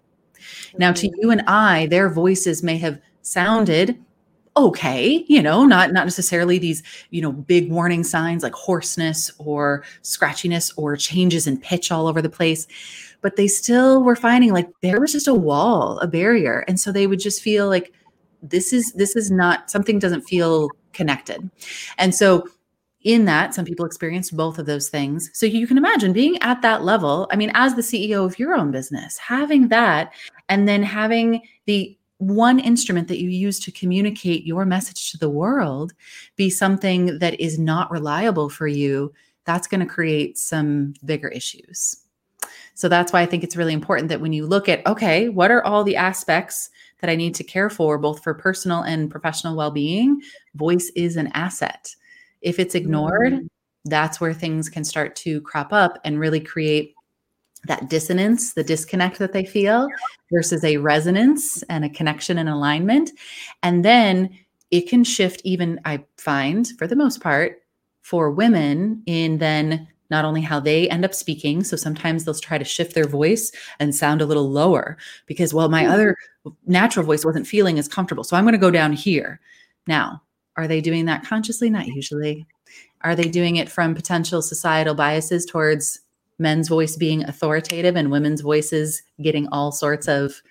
now, 0.78 0.92
to 0.92 1.06
mm-hmm. 1.06 1.20
you 1.20 1.30
and 1.30 1.42
I, 1.42 1.86
their 1.86 2.08
voices 2.08 2.62
may 2.62 2.78
have 2.78 3.00
sounded 3.22 3.98
okay 4.56 5.24
you 5.26 5.42
know 5.42 5.64
not 5.64 5.90
not 5.90 6.04
necessarily 6.04 6.60
these 6.60 6.80
you 7.10 7.20
know 7.20 7.32
big 7.32 7.72
warning 7.72 8.04
signs 8.04 8.44
like 8.44 8.52
hoarseness 8.52 9.32
or 9.38 9.82
scratchiness 10.02 10.72
or 10.76 10.96
changes 10.96 11.48
in 11.48 11.58
pitch 11.58 11.90
all 11.90 12.06
over 12.06 12.22
the 12.22 12.28
place 12.28 12.68
but 13.20 13.34
they 13.34 13.48
still 13.48 14.04
were 14.04 14.14
finding 14.14 14.52
like 14.52 14.68
there 14.80 15.00
was 15.00 15.10
just 15.10 15.26
a 15.26 15.34
wall 15.34 15.98
a 15.98 16.06
barrier 16.06 16.64
and 16.68 16.78
so 16.78 16.92
they 16.92 17.08
would 17.08 17.18
just 17.18 17.42
feel 17.42 17.66
like 17.66 17.92
this 18.44 18.72
is 18.72 18.92
this 18.92 19.16
is 19.16 19.30
not 19.30 19.70
something 19.70 19.98
doesn't 19.98 20.22
feel 20.22 20.68
connected. 20.92 21.50
And 21.98 22.14
so 22.14 22.46
in 23.02 23.26
that 23.26 23.54
some 23.54 23.64
people 23.64 23.84
experienced 23.84 24.34
both 24.34 24.58
of 24.58 24.64
those 24.64 24.88
things. 24.88 25.30
So 25.34 25.44
you 25.44 25.66
can 25.66 25.76
imagine 25.76 26.12
being 26.12 26.40
at 26.42 26.62
that 26.62 26.84
level 26.84 27.28
i 27.30 27.36
mean 27.36 27.50
as 27.54 27.74
the 27.74 27.82
ceo 27.82 28.24
of 28.24 28.38
your 28.38 28.54
own 28.54 28.70
business 28.70 29.18
having 29.18 29.68
that 29.68 30.12
and 30.48 30.68
then 30.68 30.82
having 30.82 31.42
the 31.66 31.96
one 32.18 32.58
instrument 32.58 33.08
that 33.08 33.20
you 33.20 33.28
use 33.28 33.58
to 33.60 33.72
communicate 33.72 34.46
your 34.46 34.64
message 34.64 35.10
to 35.10 35.18
the 35.18 35.28
world 35.28 35.92
be 36.36 36.48
something 36.48 37.18
that 37.18 37.38
is 37.40 37.58
not 37.58 37.90
reliable 37.90 38.48
for 38.48 38.66
you 38.66 39.12
that's 39.44 39.66
going 39.66 39.80
to 39.80 39.86
create 39.86 40.38
some 40.38 40.94
bigger 41.04 41.28
issues 41.28 42.04
So 42.74 42.88
that's 42.88 43.12
why 43.12 43.22
I 43.22 43.26
think 43.26 43.44
it's 43.44 43.56
really 43.56 43.72
important 43.72 44.08
that 44.08 44.20
when 44.20 44.32
you 44.32 44.46
look 44.46 44.68
at, 44.68 44.84
okay, 44.86 45.28
what 45.28 45.50
are 45.50 45.64
all 45.64 45.84
the 45.84 45.96
aspects 45.96 46.70
that 47.00 47.10
I 47.10 47.14
need 47.14 47.34
to 47.36 47.44
care 47.44 47.70
for, 47.70 47.98
both 47.98 48.22
for 48.22 48.34
personal 48.34 48.82
and 48.82 49.10
professional 49.10 49.56
well 49.56 49.70
being? 49.70 50.20
Voice 50.54 50.90
is 50.96 51.16
an 51.16 51.28
asset. 51.34 51.94
If 52.42 52.58
it's 52.58 52.74
ignored, 52.74 53.34
mm-hmm. 53.34 53.46
that's 53.84 54.20
where 54.20 54.34
things 54.34 54.68
can 54.68 54.84
start 54.84 55.14
to 55.16 55.40
crop 55.42 55.72
up 55.72 55.98
and 56.04 56.18
really 56.18 56.40
create 56.40 56.94
that 57.66 57.88
dissonance, 57.88 58.52
the 58.52 58.64
disconnect 58.64 59.18
that 59.18 59.32
they 59.32 59.44
feel 59.44 59.88
versus 60.32 60.64
a 60.64 60.76
resonance 60.78 61.62
and 61.64 61.84
a 61.84 61.88
connection 61.88 62.38
and 62.38 62.48
alignment. 62.48 63.10
And 63.62 63.84
then 63.84 64.36
it 64.70 64.88
can 64.88 65.04
shift, 65.04 65.40
even, 65.44 65.80
I 65.84 66.04
find, 66.18 66.68
for 66.78 66.86
the 66.86 66.96
most 66.96 67.20
part, 67.20 67.62
for 68.02 68.30
women 68.30 69.02
in 69.06 69.38
then 69.38 69.88
not 70.10 70.24
only 70.24 70.40
how 70.40 70.60
they 70.60 70.88
end 70.90 71.04
up 71.04 71.14
speaking. 71.14 71.64
So 71.64 71.76
sometimes 71.76 72.24
they'll 72.24 72.34
try 72.34 72.58
to 72.58 72.64
shift 72.64 72.94
their 72.94 73.06
voice 73.06 73.50
and 73.80 73.94
sound 73.94 74.20
a 74.20 74.26
little 74.26 74.50
lower 74.50 74.96
because, 75.26 75.54
well, 75.54 75.68
my 75.68 75.84
mm-hmm. 75.84 75.92
other 75.92 76.16
natural 76.66 77.06
voice 77.06 77.24
wasn't 77.24 77.46
feeling 77.46 77.78
as 77.78 77.88
comfortable. 77.88 78.24
So 78.24 78.36
I'm 78.36 78.44
going 78.44 78.52
to 78.52 78.58
go 78.58 78.70
down 78.70 78.92
here. 78.92 79.40
Now, 79.86 80.22
are 80.56 80.68
they 80.68 80.80
doing 80.80 81.06
that 81.06 81.24
consciously? 81.24 81.70
Not 81.70 81.86
usually. 81.86 82.46
Are 83.00 83.16
they 83.16 83.28
doing 83.28 83.56
it 83.56 83.68
from 83.68 83.94
potential 83.94 84.40
societal 84.40 84.94
biases 84.94 85.44
towards 85.44 86.00
men's 86.38 86.68
voice 86.68 86.96
being 86.96 87.24
authoritative 87.24 87.96
and 87.96 88.10
women's 88.10 88.40
voices 88.40 89.02
getting 89.22 89.48
all 89.48 89.72
sorts 89.72 90.08
of 90.08 90.42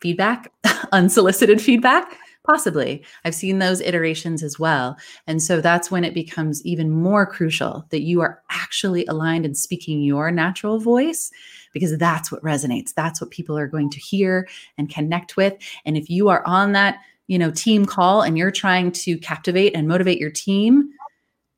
feedback, 0.00 0.52
unsolicited 0.92 1.60
feedback? 1.60 2.18
Possibly. 2.46 3.04
I've 3.24 3.34
seen 3.34 3.58
those 3.58 3.80
iterations 3.80 4.42
as 4.42 4.56
well. 4.56 4.96
And 5.26 5.42
so 5.42 5.60
that's 5.60 5.90
when 5.90 6.04
it 6.04 6.14
becomes 6.14 6.64
even 6.64 6.90
more 6.90 7.26
crucial 7.26 7.84
that 7.90 8.02
you 8.02 8.20
are 8.20 8.40
actually 8.50 9.04
aligned 9.06 9.44
and 9.44 9.56
speaking 9.56 10.00
your 10.00 10.30
natural 10.30 10.78
voice 10.78 11.32
because 11.72 11.98
that's 11.98 12.30
what 12.30 12.42
resonates. 12.42 12.94
That's 12.94 13.20
what 13.20 13.32
people 13.32 13.58
are 13.58 13.66
going 13.66 13.90
to 13.90 13.98
hear 13.98 14.48
and 14.78 14.88
connect 14.88 15.36
with. 15.36 15.54
And 15.84 15.96
if 15.96 16.08
you 16.08 16.28
are 16.28 16.46
on 16.46 16.70
that, 16.72 17.00
you 17.26 17.36
know, 17.36 17.50
team 17.50 17.84
call 17.84 18.22
and 18.22 18.38
you're 18.38 18.52
trying 18.52 18.92
to 18.92 19.18
captivate 19.18 19.74
and 19.74 19.88
motivate 19.88 20.20
your 20.20 20.30
team, 20.30 20.88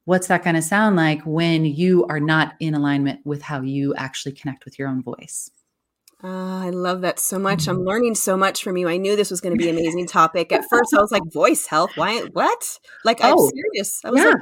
what's 0.08 0.28
that 0.28 0.42
going 0.42 0.56
to 0.56 0.62
sound 0.62 0.96
like 0.96 1.20
when 1.26 1.66
you 1.66 2.06
are 2.08 2.18
not 2.18 2.54
in 2.60 2.74
alignment 2.74 3.20
with 3.26 3.42
how 3.42 3.60
you 3.60 3.94
actually 3.94 4.32
connect 4.32 4.64
with 4.64 4.78
your 4.78 4.88
own 4.88 5.02
voice? 5.02 5.50
Oh, 6.24 6.62
I 6.62 6.70
love 6.70 7.02
that 7.02 7.18
so 7.18 7.38
much. 7.38 7.68
I'm 7.68 7.76
mm-hmm. 7.76 7.86
learning 7.86 8.14
so 8.14 8.34
much 8.34 8.64
from 8.64 8.78
you. 8.78 8.88
I 8.88 8.96
knew 8.96 9.16
this 9.16 9.30
was 9.30 9.42
going 9.42 9.56
to 9.56 9.62
be 9.62 9.68
an 9.68 9.76
amazing 9.76 10.06
topic. 10.08 10.50
At 10.50 10.64
first, 10.70 10.94
I 10.94 11.00
was 11.00 11.12
like, 11.12 11.22
"Voice 11.30 11.66
health? 11.66 11.90
Why? 11.94 12.20
What? 12.32 12.78
Like, 13.04 13.18
oh, 13.22 13.32
I'm 13.32 13.50
serious." 13.54 14.00
I 14.02 14.10
was 14.10 14.22
yeah. 14.22 14.30
like, 14.30 14.38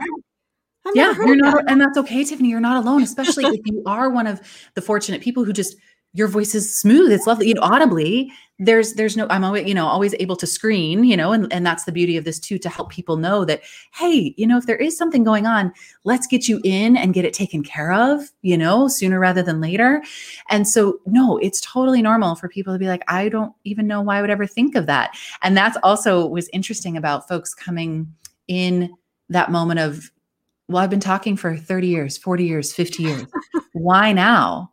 yeah, 0.95 1.13
you're 1.17 1.35
not, 1.35 1.57
that. 1.57 1.71
and 1.71 1.81
that's 1.81 1.99
okay, 1.99 2.23
Tiffany. 2.23 2.49
You're 2.49 2.61
not 2.61 2.85
alone, 2.85 3.03
especially 3.03 3.47
if 3.47 3.61
you 3.65 3.83
are 3.87 4.09
one 4.09 4.29
of 4.29 4.41
the 4.75 4.83
fortunate 4.83 5.21
people 5.21 5.45
who 5.45 5.53
just 5.53 5.77
your 6.17 6.29
voice 6.29 6.55
is 6.55 6.73
smooth. 6.77 7.13
It's 7.13 7.27
lovely, 7.27 7.49
you 7.49 7.55
know, 7.55 7.63
audibly 7.63 8.33
there's 8.59 8.95
there's 8.95 9.17
no 9.17 9.27
i'm 9.29 9.45
always 9.45 9.67
you 9.69 9.75
know 9.75 9.87
always 9.87 10.15
able 10.19 10.37
to 10.37 10.47
screen 10.47 11.05
you 11.05 11.17
know 11.17 11.33
and, 11.33 11.53
and 11.53 11.67
that's 11.67 11.85
the 11.85 11.93
beauty 11.93 12.17
of 12.17 12.25
this 12.25 12.41
too 12.41 12.59
to 12.59 12.71
help 12.71 12.91
people 12.91 13.17
know 13.17 13.45
that 13.45 13.63
hey 13.93 14.35
you 14.39 14.47
know 14.47 14.57
if 14.57 14.67
there 14.67 14.77
is 14.77 14.97
something 14.97 15.23
going 15.25 15.47
on 15.47 15.73
let's 16.05 16.27
get 16.27 16.49
you 16.49 16.61
in 16.65 16.97
and 16.97 17.13
get 17.13 17.25
it 17.25 17.35
taken 17.35 17.63
care 17.63 17.93
of 17.93 18.31
you 18.43 18.57
know 18.57 18.89
sooner 18.89 19.19
rather 19.19 19.43
than 19.43 19.61
later. 19.61 20.03
And 20.49 20.67
so 20.67 21.01
no 21.07 21.37
it's 21.39 21.61
totally 21.61 22.01
normal 22.01 22.35
for 22.35 22.49
people 22.49 22.73
to 22.73 22.79
be 22.79 22.89
like 22.89 23.03
i 23.09 23.29
don't 23.29 23.53
even 23.65 23.87
know 23.87 24.01
why 24.01 24.19
i 24.19 24.21
would 24.21 24.31
ever 24.31 24.47
think 24.47 24.75
of 24.75 24.87
that. 24.87 25.17
And 25.43 25.57
that's 25.57 25.77
also 25.83 26.27
was 26.27 26.49
interesting 26.53 26.97
about 26.97 27.29
folks 27.29 27.55
coming 27.55 28.13
in 28.49 28.95
that 29.29 29.51
moment 29.51 29.81
of 29.81 30.11
well 30.69 30.83
i've 30.83 30.91
been 30.91 31.01
talking 31.01 31.37
for 31.37 31.57
30 31.57 31.89
years 31.89 32.17
40 32.17 32.45
years 32.45 32.73
50 32.73 33.03
years. 33.03 33.27
Why 33.73 34.13
now 34.13 34.73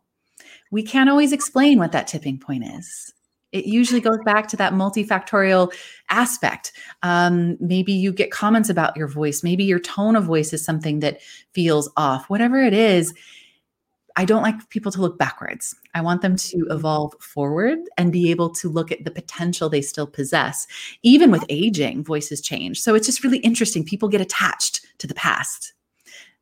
we 0.74 0.82
can't 0.82 1.08
always 1.08 1.32
explain 1.32 1.78
what 1.78 1.92
that 1.92 2.08
tipping 2.08 2.36
point 2.36 2.64
is 2.64 3.12
it 3.52 3.66
usually 3.66 4.00
goes 4.00 4.18
back 4.24 4.48
to 4.48 4.56
that 4.56 4.72
multifactorial 4.72 5.72
aspect. 6.10 6.72
Um, 7.04 7.56
maybe 7.60 7.92
you 7.92 8.12
get 8.12 8.32
comments 8.32 8.68
about 8.68 8.96
your 8.96 9.06
voice. 9.06 9.44
Maybe 9.44 9.62
your 9.62 9.78
tone 9.78 10.16
of 10.16 10.24
voice 10.24 10.52
is 10.52 10.64
something 10.64 10.98
that 10.98 11.20
feels 11.52 11.88
off. 11.96 12.28
Whatever 12.28 12.60
it 12.60 12.74
is, 12.74 13.14
I 14.16 14.24
don't 14.24 14.42
like 14.42 14.68
people 14.70 14.90
to 14.90 15.00
look 15.00 15.18
backwards. 15.18 15.72
I 15.94 16.00
want 16.00 16.20
them 16.20 16.34
to 16.34 16.56
mm-hmm. 16.56 16.72
evolve 16.72 17.14
forward 17.20 17.78
and 17.96 18.10
be 18.10 18.32
able 18.32 18.50
to 18.54 18.68
look 18.68 18.90
at 18.90 19.04
the 19.04 19.12
potential 19.12 19.68
they 19.68 19.82
still 19.82 20.08
possess. 20.08 20.66
Even 21.04 21.30
with 21.30 21.44
aging, 21.48 22.02
voices 22.02 22.40
change. 22.40 22.80
So 22.80 22.96
it's 22.96 23.06
just 23.06 23.22
really 23.22 23.38
interesting. 23.38 23.84
People 23.84 24.08
get 24.08 24.20
attached 24.20 24.84
to 24.98 25.06
the 25.06 25.14
past 25.14 25.74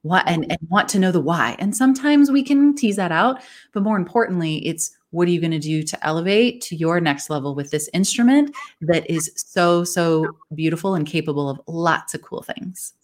what 0.03 0.25
and, 0.27 0.45
and 0.51 0.59
want 0.69 0.89
to 0.91 0.99
know 0.99 1.13
the 1.13 1.21
why. 1.21 1.57
And 1.59 1.75
sometimes 1.75 2.31
we 2.31 2.43
can 2.43 2.75
tease 2.75 2.97
that 2.97 3.13
out, 3.13 3.41
but 3.73 3.83
more 3.83 3.97
importantly, 3.97 4.67
it's 4.67 4.97
what 5.11 5.29
are 5.29 5.31
you 5.31 5.41
going 5.41 5.53
to 5.53 5.59
do 5.59 5.83
to 5.83 6.07
elevate 6.07 6.61
to 6.63 6.77
your 6.77 7.01
next 7.01 7.31
level 7.31 7.55
with 7.55 7.71
this 7.71 7.89
instrument 7.93 8.55
that 8.81 9.09
is 9.11 9.33
so, 9.37 9.85
so 9.85 10.27
beautiful 10.55 10.95
and 10.95 11.07
capable 11.07 11.49
of 11.49 11.61
lots 11.67 12.15
of 12.15 12.23
cool 12.23 12.43
things? 12.43 12.95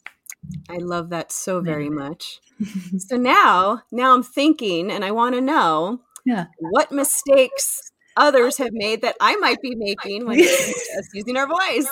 I 0.68 0.78
love 0.78 1.10
that 1.10 1.30
so 1.32 1.60
very 1.60 1.90
much. 1.90 2.40
so 2.98 3.16
now, 3.16 3.82
now 3.92 4.14
I'm 4.14 4.22
thinking 4.22 4.90
and 4.90 5.04
I 5.04 5.10
want 5.10 5.34
to 5.34 5.40
know 5.40 6.00
yeah. 6.24 6.46
what 6.58 6.90
mistakes 6.90 7.92
others 8.18 8.58
have 8.58 8.72
made 8.72 9.00
that 9.02 9.16
I 9.20 9.37
might 9.37 9.60
be 9.62 9.75
making 9.75 10.26
when 10.26 10.38
just 10.38 11.14
using 11.14 11.37
our 11.37 11.46
voice? 11.46 11.88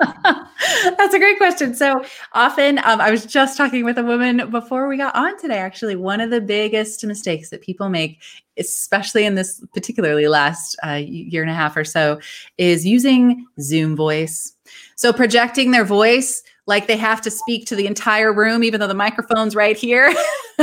That's 0.00 1.14
a 1.14 1.18
great 1.18 1.38
question. 1.38 1.74
So 1.74 2.04
often, 2.32 2.78
um, 2.78 3.00
I 3.00 3.10
was 3.10 3.26
just 3.26 3.56
talking 3.56 3.84
with 3.84 3.98
a 3.98 4.04
woman 4.04 4.50
before 4.50 4.86
we 4.86 4.96
got 4.96 5.16
on 5.16 5.38
today. 5.38 5.58
Actually, 5.58 5.96
one 5.96 6.20
of 6.20 6.30
the 6.30 6.40
biggest 6.40 7.04
mistakes 7.04 7.50
that 7.50 7.62
people 7.62 7.88
make, 7.88 8.22
especially 8.58 9.24
in 9.24 9.34
this 9.34 9.64
particularly 9.74 10.28
last 10.28 10.76
uh, 10.86 10.92
year 10.92 11.42
and 11.42 11.50
a 11.50 11.54
half 11.54 11.76
or 11.76 11.84
so, 11.84 12.20
is 12.58 12.86
using 12.86 13.46
Zoom 13.60 13.96
voice. 13.96 14.54
So 14.94 15.12
projecting 15.12 15.70
their 15.70 15.84
voice 15.84 16.42
like 16.70 16.86
they 16.86 16.96
have 16.96 17.20
to 17.20 17.30
speak 17.32 17.66
to 17.66 17.74
the 17.74 17.88
entire 17.88 18.32
room, 18.32 18.62
even 18.62 18.78
though 18.78 18.86
the 18.86 18.94
microphone's 18.94 19.56
right 19.56 19.76
here. 19.76 20.14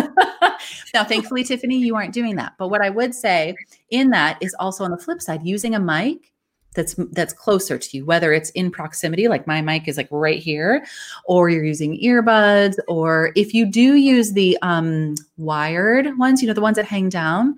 now, 0.93 1.03
thankfully, 1.03 1.43
Tiffany, 1.43 1.77
you 1.77 1.97
aren't 1.97 2.13
doing 2.13 2.37
that. 2.37 2.53
But 2.57 2.69
what 2.69 2.81
I 2.81 2.89
would 2.89 3.13
say 3.13 3.55
in 3.89 4.11
that 4.11 4.37
is 4.41 4.55
also 4.57 4.85
on 4.85 4.91
the 4.91 4.97
flip 4.97 5.21
side, 5.21 5.43
using 5.43 5.75
a 5.75 5.79
mic 5.79 6.31
that's 6.75 6.95
that's 7.11 7.33
closer 7.33 7.77
to 7.77 7.97
you 7.97 8.05
whether 8.05 8.31
it's 8.31 8.51
in 8.51 8.69
proximity 8.69 9.27
like 9.27 9.47
my 9.47 9.61
mic 9.61 9.87
is 9.87 9.97
like 9.97 10.07
right 10.11 10.37
here 10.37 10.85
or 11.25 11.49
you're 11.49 11.63
using 11.63 11.99
earbuds 12.01 12.75
or 12.87 13.31
if 13.35 13.51
you 13.51 13.65
do 13.65 13.95
use 13.95 14.33
the 14.33 14.55
um 14.61 15.15
wired 15.37 16.15
ones 16.19 16.39
you 16.39 16.47
know 16.47 16.53
the 16.53 16.61
ones 16.61 16.75
that 16.75 16.85
hang 16.85 17.09
down 17.09 17.57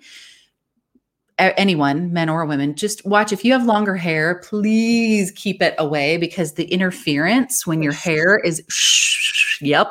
anyone, 1.40 2.12
men 2.12 2.30
or 2.30 2.46
women, 2.46 2.76
just 2.76 3.06
watch 3.06 3.32
if 3.32 3.46
you 3.46 3.54
have 3.54 3.66
longer 3.66 3.96
hair, 3.96 4.42
please 4.44 5.32
keep 5.32 5.62
it 5.62 5.76
away 5.78 6.18
because 6.18 6.54
the 6.54 6.66
interference 6.66 7.66
when 7.66 7.82
your 7.82 7.94
hair 7.94 8.38
is 8.38 8.64
yep. 9.62 9.88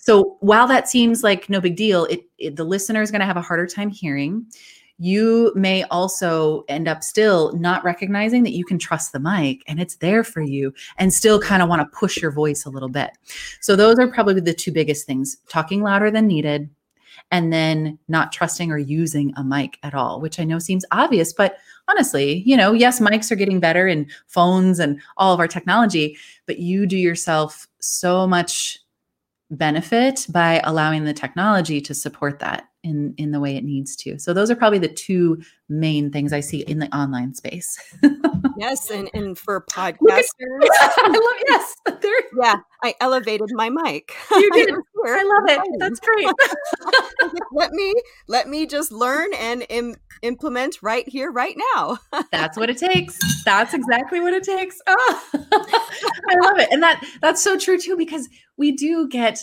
So 0.00 0.36
while 0.40 0.66
that 0.68 0.88
seems 0.88 1.22
like 1.22 1.48
no 1.48 1.60
big 1.60 1.76
deal, 1.76 2.04
it, 2.06 2.20
it 2.38 2.56
the 2.56 2.64
listener 2.64 3.02
is 3.02 3.10
going 3.10 3.20
to 3.20 3.26
have 3.26 3.36
a 3.36 3.42
harder 3.42 3.66
time 3.66 3.90
hearing. 3.90 4.46
You 4.98 5.52
may 5.56 5.82
also 5.84 6.64
end 6.68 6.86
up 6.86 7.02
still 7.02 7.52
not 7.54 7.82
recognizing 7.82 8.44
that 8.44 8.52
you 8.52 8.64
can 8.64 8.78
trust 8.78 9.12
the 9.12 9.18
mic 9.18 9.62
and 9.66 9.80
it's 9.80 9.96
there 9.96 10.22
for 10.22 10.42
you 10.42 10.72
and 10.98 11.12
still 11.12 11.40
kind 11.40 11.62
of 11.62 11.68
want 11.68 11.80
to 11.80 11.96
push 11.96 12.22
your 12.22 12.30
voice 12.30 12.64
a 12.66 12.70
little 12.70 12.88
bit. 12.88 13.10
So 13.60 13.74
those 13.74 13.98
are 13.98 14.06
probably 14.06 14.40
the 14.40 14.54
two 14.54 14.70
biggest 14.70 15.06
things, 15.06 15.38
talking 15.48 15.82
louder 15.82 16.10
than 16.10 16.26
needed 16.28 16.70
and 17.30 17.52
then 17.52 17.98
not 18.08 18.32
trusting 18.32 18.70
or 18.70 18.78
using 18.78 19.32
a 19.36 19.44
mic 19.44 19.78
at 19.82 19.94
all, 19.94 20.20
which 20.20 20.38
I 20.38 20.44
know 20.44 20.58
seems 20.58 20.84
obvious, 20.90 21.32
but 21.32 21.56
honestly, 21.88 22.42
you 22.46 22.56
know, 22.56 22.72
yes, 22.72 23.00
mics 23.00 23.30
are 23.30 23.36
getting 23.36 23.60
better 23.60 23.86
and 23.86 24.10
phones 24.26 24.78
and 24.78 25.00
all 25.16 25.32
of 25.32 25.40
our 25.40 25.48
technology, 25.48 26.16
but 26.46 26.58
you 26.58 26.86
do 26.86 26.96
yourself 26.96 27.66
so 27.80 28.26
much 28.26 28.78
benefit 29.50 30.26
by 30.30 30.60
allowing 30.64 31.04
the 31.04 31.12
technology 31.12 31.80
to 31.80 31.94
support 31.94 32.38
that 32.38 32.68
in 32.82 33.14
in 33.16 33.30
the 33.30 33.40
way 33.40 33.56
it 33.56 33.64
needs 33.64 33.96
to. 33.96 34.18
So 34.18 34.32
those 34.32 34.50
are 34.50 34.56
probably 34.56 34.78
the 34.78 34.88
two 34.88 35.42
main 35.68 36.10
things 36.10 36.32
I 36.32 36.40
see 36.40 36.60
in 36.60 36.78
the 36.78 36.94
online 36.96 37.34
space. 37.34 37.78
yes, 38.58 38.90
and 38.90 39.08
and 39.14 39.38
for 39.38 39.64
podcasters, 39.70 40.22
I 40.40 41.08
love 41.08 41.42
yes, 41.48 41.76
there. 42.00 42.12
Yeah, 42.42 42.56
I 42.82 42.94
elevated 43.00 43.50
my 43.52 43.68
mic. 43.68 44.14
You 44.30 44.50
did. 44.52 44.74
I 45.04 45.22
love 45.22 45.48
it. 45.48 45.60
That's 45.78 46.00
great. 46.00 46.26
let 47.52 47.72
me 47.72 47.92
let 48.26 48.48
me 48.48 48.66
just 48.66 48.90
learn 48.90 49.32
and 49.34 49.66
Im- 49.68 49.96
implement 50.22 50.78
right 50.82 51.06
here, 51.06 51.30
right 51.30 51.56
now. 51.74 51.98
that's 52.32 52.56
what 52.56 52.70
it 52.70 52.78
takes. 52.78 53.18
That's 53.44 53.74
exactly 53.74 54.20
what 54.20 54.32
it 54.32 54.44
takes. 54.44 54.80
Oh, 54.86 55.30
I 55.34 56.36
love 56.42 56.58
it, 56.58 56.68
and 56.70 56.82
that 56.82 57.04
that's 57.20 57.42
so 57.42 57.58
true 57.58 57.78
too 57.78 57.96
because 57.96 58.28
we 58.56 58.72
do 58.72 59.08
get 59.08 59.38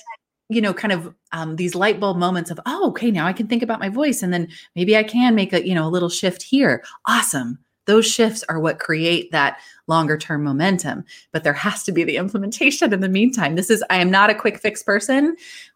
you 0.49 0.61
know 0.61 0.73
kind 0.73 0.91
of 0.91 1.13
um, 1.31 1.55
these 1.55 1.75
light 1.75 1.99
bulb 1.99 2.17
moments 2.17 2.51
of 2.51 2.59
oh 2.65 2.89
okay 2.89 3.11
now 3.11 3.25
i 3.25 3.33
can 3.33 3.47
think 3.47 3.63
about 3.63 3.79
my 3.79 3.87
voice 3.87 4.21
and 4.21 4.33
then 4.33 4.47
maybe 4.75 4.97
i 4.97 5.03
can 5.03 5.35
make 5.35 5.53
a 5.53 5.65
you 5.65 5.75
know 5.75 5.87
a 5.87 5.89
little 5.89 6.09
shift 6.09 6.41
here. 6.41 6.83
Awesome. 7.05 7.59
Those 7.85 8.05
shifts 8.05 8.43
are 8.49 8.59
what 8.59 8.77
create 8.77 9.31
that 9.31 9.59
longer 9.87 10.17
term 10.17 10.43
momentum 10.43 11.05
but 11.31 11.43
there 11.43 11.53
has 11.53 11.83
to 11.83 11.91
be 11.91 12.03
the 12.03 12.17
implementation 12.17 12.91
in 12.93 12.99
the 12.99 13.09
meantime. 13.09 13.55
This 13.55 13.69
is 13.69 13.83
i 13.89 13.97
am 13.97 14.11
not 14.11 14.29
a 14.29 14.35
quick 14.35 14.59
fix 14.59 14.83
person. 14.83 15.35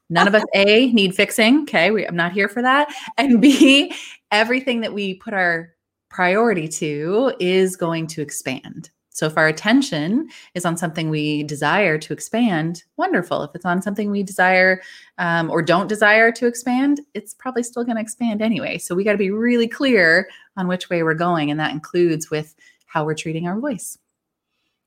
None 0.09 0.27
of 0.27 0.35
us 0.35 0.43
a 0.53 0.91
need 0.91 1.15
fixing 1.15 1.61
okay? 1.63 1.91
We, 1.91 2.05
i'm 2.07 2.15
not 2.15 2.33
here 2.33 2.49
for 2.49 2.61
that. 2.61 2.93
And 3.17 3.41
b 3.41 3.93
everything 4.31 4.81
that 4.81 4.93
we 4.93 5.13
put 5.15 5.33
our 5.33 5.73
priority 6.09 6.67
to 6.67 7.33
is 7.39 7.75
going 7.75 8.07
to 8.07 8.21
expand. 8.21 8.91
So 9.13 9.27
if 9.27 9.37
our 9.37 9.47
attention 9.47 10.29
is 10.55 10.65
on 10.65 10.75
something 10.75 11.09
we 11.09 11.43
desire 11.43 11.97
to 11.99 12.13
expand, 12.13 12.83
wonderful. 12.97 13.43
If 13.43 13.51
it's 13.53 13.65
on 13.65 13.81
something 13.81 14.09
we 14.09 14.23
desire 14.23 14.81
um, 15.19 15.49
or 15.49 15.61
don't 15.61 15.87
desire 15.87 16.31
to 16.31 16.47
expand, 16.47 16.99
it's 17.13 17.33
probably 17.33 17.63
still 17.63 17.83
going 17.83 17.95
to 17.95 18.01
expand 18.01 18.41
anyway. 18.41 18.79
So 18.79 18.95
we 18.95 19.03
got 19.03 19.11
to 19.11 19.17
be 19.17 19.31
really 19.31 19.67
clear 19.67 20.27
on 20.57 20.67
which 20.67 20.89
way 20.89 21.03
we're 21.03 21.13
going, 21.13 21.51
and 21.51 21.59
that 21.59 21.71
includes 21.71 22.29
with 22.29 22.55
how 22.87 23.05
we're 23.05 23.15
treating 23.15 23.47
our 23.47 23.59
voice. 23.59 23.97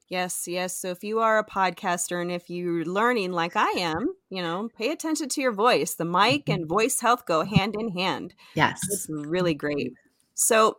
Yes, 0.08 0.46
yes. 0.46 0.76
So 0.76 0.90
if 0.90 1.02
you 1.02 1.18
are 1.18 1.38
a 1.38 1.44
podcaster 1.44 2.20
and 2.22 2.30
if 2.30 2.48
you're 2.48 2.84
learning 2.84 3.32
like 3.32 3.56
I 3.56 3.70
am, 3.70 4.14
you 4.30 4.40
know, 4.40 4.68
pay 4.76 4.92
attention 4.92 5.28
to 5.30 5.40
your 5.40 5.52
voice. 5.52 5.94
The 5.94 6.04
mic 6.04 6.46
mm-hmm. 6.46 6.52
and 6.52 6.68
voice 6.68 7.00
health 7.00 7.26
go 7.26 7.44
hand 7.44 7.74
in 7.76 7.88
hand. 7.88 8.34
Yes. 8.54 8.80
It's 8.90 9.08
really 9.08 9.54
great. 9.54 9.94
So 10.34 10.78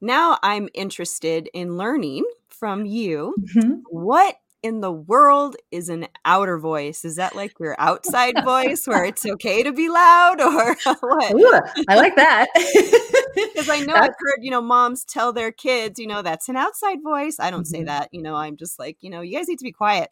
now 0.00 0.38
I'm 0.42 0.68
interested 0.74 1.48
in 1.52 1.76
learning 1.76 2.24
from 2.48 2.86
you 2.86 3.34
mm-hmm. 3.38 3.80
what 3.90 4.36
in 4.66 4.80
the 4.80 4.92
world 4.92 5.56
is 5.70 5.88
an 5.88 6.08
outer 6.24 6.58
voice? 6.58 7.04
Is 7.04 7.16
that 7.16 7.36
like 7.36 7.54
your 7.60 7.76
outside 7.78 8.42
voice 8.44 8.86
where 8.86 9.04
it's 9.04 9.24
okay 9.34 9.62
to 9.62 9.72
be 9.72 9.88
loud 9.88 10.40
or 10.40 10.76
what? 11.00 11.32
Ooh, 11.32 11.84
I 11.88 11.96
like 11.96 12.16
that. 12.16 12.48
Because 13.36 13.68
I 13.68 13.80
know 13.80 13.92
that's- 13.92 14.02
I've 14.08 14.14
heard, 14.18 14.38
you 14.40 14.50
know, 14.50 14.62
moms 14.62 15.04
tell 15.04 15.30
their 15.30 15.52
kids, 15.52 15.98
you 15.98 16.06
know, 16.06 16.22
that's 16.22 16.48
an 16.48 16.56
outside 16.56 17.02
voice. 17.02 17.36
I 17.38 17.50
don't 17.50 17.64
mm-hmm. 17.64 17.66
say 17.66 17.84
that. 17.84 18.08
You 18.10 18.22
know, 18.22 18.34
I'm 18.34 18.56
just 18.56 18.78
like, 18.78 18.96
you 19.02 19.10
know, 19.10 19.20
you 19.20 19.36
guys 19.36 19.46
need 19.46 19.58
to 19.58 19.64
be 19.64 19.72
quiet, 19.72 20.08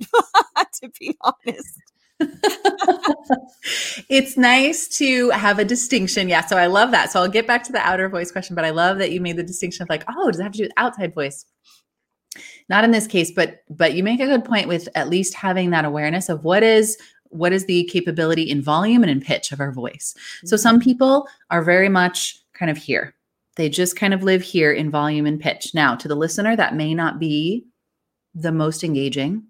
to 0.83 0.91
be 1.01 1.17
honest. 1.23 1.81
It's 4.09 4.37
nice 4.37 4.89
to 4.99 5.31
have 5.31 5.59
a 5.59 5.65
distinction. 5.65 6.29
Yeah. 6.29 6.45
So 6.47 6.57
I 6.57 6.67
love 6.67 6.91
that. 6.93 7.11
So 7.11 7.21
I'll 7.21 7.29
get 7.29 7.47
back 7.47 7.65
to 7.65 7.73
the 7.73 7.81
outer 7.81 8.09
voice 8.09 8.31
question, 8.31 8.55
but 8.55 8.65
I 8.65 8.71
love 8.71 8.99
that 8.99 9.11
you 9.13 9.21
made 9.21 9.37
the 9.37 9.43
distinction 9.43 9.83
of 9.83 9.89
like, 9.89 10.05
oh, 10.09 10.31
does 10.31 10.41
it 10.41 10.45
have 10.45 10.53
to 10.53 10.59
do 10.59 10.65
with 10.65 10.73
outside 10.77 11.15
voice? 11.15 11.45
not 12.69 12.85
in 12.85 12.91
this 12.91 13.07
case 13.07 13.31
but 13.31 13.63
but 13.71 13.95
you 13.95 14.03
make 14.03 14.21
a 14.21 14.27
good 14.27 14.45
point 14.45 14.69
with 14.69 14.89
at 14.95 15.09
least 15.09 15.35
having 15.35 15.71
that 15.71 15.85
awareness 15.85 16.29
of 16.29 16.45
what 16.45 16.63
is 16.63 16.97
what 17.29 17.53
is 17.53 17.67
the 17.67 17.85
capability 17.85 18.43
in 18.43 18.63
volume 18.63 19.03
and 19.03 19.11
in 19.11 19.21
pitch 19.21 19.53
of 19.53 19.61
our 19.61 19.73
voice 19.73 20.15
mm-hmm. 20.17 20.49
so 20.49 20.57
some 20.57 20.81
people 20.81 21.29
are 21.51 21.63
very 21.63 21.89
much 21.89 22.39
kind 22.53 22.71
of 22.71 22.77
here 22.77 23.15
they 23.57 23.69
just 23.69 23.97
kind 23.97 24.13
of 24.13 24.23
live 24.23 24.43
here 24.43 24.73
in 24.73 24.91
volume 24.91 25.27
and 25.27 25.41
pitch 25.41 25.75
now 25.75 25.95
to 25.95 26.09
the 26.09 26.17
listener 26.17 26.57
that 26.57 26.75
may 26.75 26.95
not 26.95 27.19
be 27.19 27.65
the 28.35 28.53
most 28.53 28.83
engaging 28.83 29.45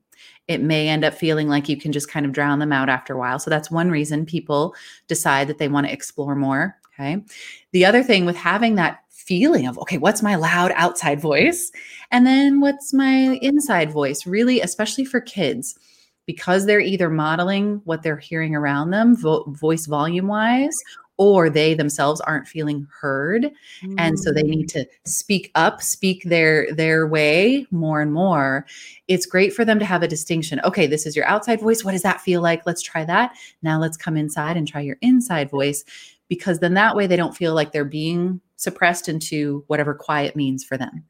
it 0.46 0.60
may 0.60 0.88
end 0.88 1.04
up 1.04 1.14
feeling 1.14 1.48
like 1.48 1.68
you 1.68 1.76
can 1.76 1.92
just 1.92 2.10
kind 2.10 2.26
of 2.26 2.32
drown 2.32 2.58
them 2.58 2.72
out 2.72 2.88
after 2.88 3.14
a 3.14 3.18
while 3.18 3.38
so 3.38 3.50
that's 3.50 3.70
one 3.70 3.90
reason 3.90 4.26
people 4.26 4.74
decide 5.06 5.48
that 5.48 5.58
they 5.58 5.68
want 5.68 5.86
to 5.86 5.92
explore 5.92 6.34
more 6.34 6.76
okay 6.94 7.22
the 7.72 7.84
other 7.84 8.02
thing 8.02 8.24
with 8.24 8.36
having 8.36 8.74
that 8.74 9.04
feeling 9.24 9.66
of, 9.66 9.78
okay, 9.78 9.98
what's 9.98 10.22
my 10.22 10.34
loud 10.34 10.72
outside 10.74 11.20
voice? 11.20 11.72
And 12.10 12.26
then 12.26 12.60
what's 12.60 12.92
my 12.92 13.38
inside 13.42 13.90
voice? 13.90 14.26
Really, 14.26 14.60
especially 14.60 15.04
for 15.04 15.20
kids, 15.20 15.78
because 16.26 16.66
they're 16.66 16.80
either 16.80 17.10
modeling 17.10 17.80
what 17.84 18.02
they're 18.02 18.18
hearing 18.18 18.54
around 18.54 18.90
them, 18.90 19.16
vo- 19.16 19.44
voice 19.48 19.86
volume 19.86 20.26
wise, 20.26 20.76
or 21.16 21.48
they 21.48 21.74
themselves 21.74 22.20
aren't 22.22 22.48
feeling 22.48 22.86
heard 23.00 23.50
mm. 23.82 23.94
and 23.98 24.18
so 24.18 24.32
they 24.32 24.42
need 24.42 24.68
to 24.68 24.86
speak 25.04 25.50
up 25.54 25.80
speak 25.80 26.22
their 26.24 26.72
their 26.74 27.06
way 27.06 27.66
more 27.70 28.00
and 28.00 28.12
more 28.12 28.66
it's 29.08 29.26
great 29.26 29.52
for 29.52 29.64
them 29.64 29.78
to 29.78 29.84
have 29.84 30.02
a 30.02 30.08
distinction 30.08 30.60
okay 30.64 30.86
this 30.86 31.06
is 31.06 31.14
your 31.14 31.26
outside 31.26 31.60
voice 31.60 31.84
what 31.84 31.92
does 31.92 32.02
that 32.02 32.20
feel 32.20 32.40
like 32.40 32.66
let's 32.66 32.82
try 32.82 33.04
that 33.04 33.32
now 33.62 33.78
let's 33.78 33.96
come 33.96 34.16
inside 34.16 34.56
and 34.56 34.66
try 34.66 34.80
your 34.80 34.96
inside 35.00 35.50
voice 35.50 35.84
because 36.28 36.58
then 36.58 36.74
that 36.74 36.96
way 36.96 37.06
they 37.06 37.16
don't 37.16 37.36
feel 37.36 37.54
like 37.54 37.72
they're 37.72 37.84
being 37.84 38.40
suppressed 38.56 39.08
into 39.08 39.64
whatever 39.66 39.94
quiet 39.94 40.36
means 40.36 40.64
for 40.64 40.76
them. 40.76 41.04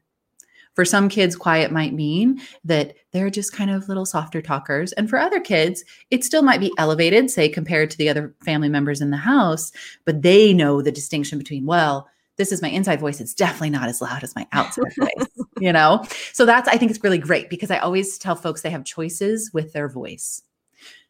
For 0.75 0.85
some 0.85 1.07
kids, 1.07 1.35
quiet 1.35 1.71
might 1.71 1.93
mean 1.93 2.41
that 2.65 2.95
they're 3.11 3.29
just 3.29 3.53
kind 3.53 3.71
of 3.71 3.87
little 3.87 4.05
softer 4.05 4.41
talkers. 4.41 4.91
And 4.93 5.09
for 5.09 5.17
other 5.17 5.39
kids, 5.39 5.83
it 6.11 6.23
still 6.23 6.43
might 6.43 6.59
be 6.59 6.73
elevated, 6.77 7.31
say, 7.31 7.47
compared 7.47 7.89
to 7.91 7.97
the 7.97 8.09
other 8.09 8.35
family 8.43 8.69
members 8.69 8.99
in 8.99 9.09
the 9.09 9.17
house, 9.17 9.71
but 10.03 10.21
they 10.21 10.53
know 10.53 10.81
the 10.81 10.91
distinction 10.91 11.37
between, 11.37 11.65
well, 11.65 12.07
this 12.37 12.51
is 12.51 12.61
my 12.61 12.67
inside 12.67 12.99
voice. 12.99 13.21
It's 13.21 13.33
definitely 13.33 13.69
not 13.69 13.87
as 13.87 14.01
loud 14.01 14.23
as 14.23 14.35
my 14.35 14.45
outside 14.51 14.93
voice, 14.99 15.27
you 15.59 15.71
know? 15.71 16.03
So 16.33 16.45
that's, 16.45 16.67
I 16.67 16.77
think 16.77 16.91
it's 16.91 17.03
really 17.03 17.17
great 17.17 17.49
because 17.49 17.71
I 17.71 17.77
always 17.77 18.17
tell 18.17 18.35
folks 18.35 18.61
they 18.61 18.69
have 18.69 18.83
choices 18.83 19.51
with 19.53 19.71
their 19.71 19.87
voice. 19.87 20.41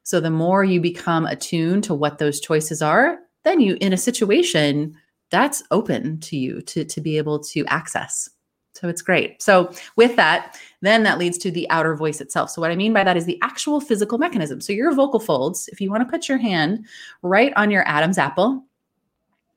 So 0.04 0.20
the 0.20 0.30
more 0.30 0.64
you 0.64 0.80
become 0.80 1.26
attuned 1.26 1.84
to 1.86 1.96
what 1.96 2.20
those 2.20 2.40
choices 2.40 2.84
are, 2.84 3.18
then 3.44 3.60
you, 3.60 3.78
in 3.82 3.94
a 3.94 3.98
situation, 3.98 4.96
that's 5.32 5.64
open 5.72 6.20
to 6.20 6.38
you 6.38 6.62
to, 6.62 6.86
to 6.86 7.02
be 7.02 7.18
able 7.18 7.40
to 7.40 7.66
access. 7.66 8.30
So 8.76 8.90
it's 8.90 9.02
great. 9.02 9.42
So 9.42 9.72
with 9.96 10.16
that, 10.18 10.60
then 10.82 11.04
that 11.04 11.18
leads 11.18 11.38
to 11.40 11.52
the 11.52 11.70
outer 11.70 11.96
voice 11.96 12.20
itself. 12.20 12.50
So 12.50 12.62
what 12.62 12.72
I 12.72 12.76
mean 12.76 12.94
by 12.94 13.04
that 13.04 13.18
is 13.18 13.26
the 13.26 13.40
actual 13.42 13.80
physical 13.80 14.18
mechanism. 14.18 14.60
So 14.60 14.74
your 14.74 14.94
vocal 14.94 15.20
folds, 15.20 15.70
if 15.72 15.80
you 15.80 15.90
want 15.90 16.02
to 16.02 16.12
put 16.12 16.28
your 16.28 16.38
hand 16.38 16.86
right 17.22 17.54
on 17.56 17.72
your 17.72 17.88
Adam's 17.88 18.18
apple, 18.18 18.66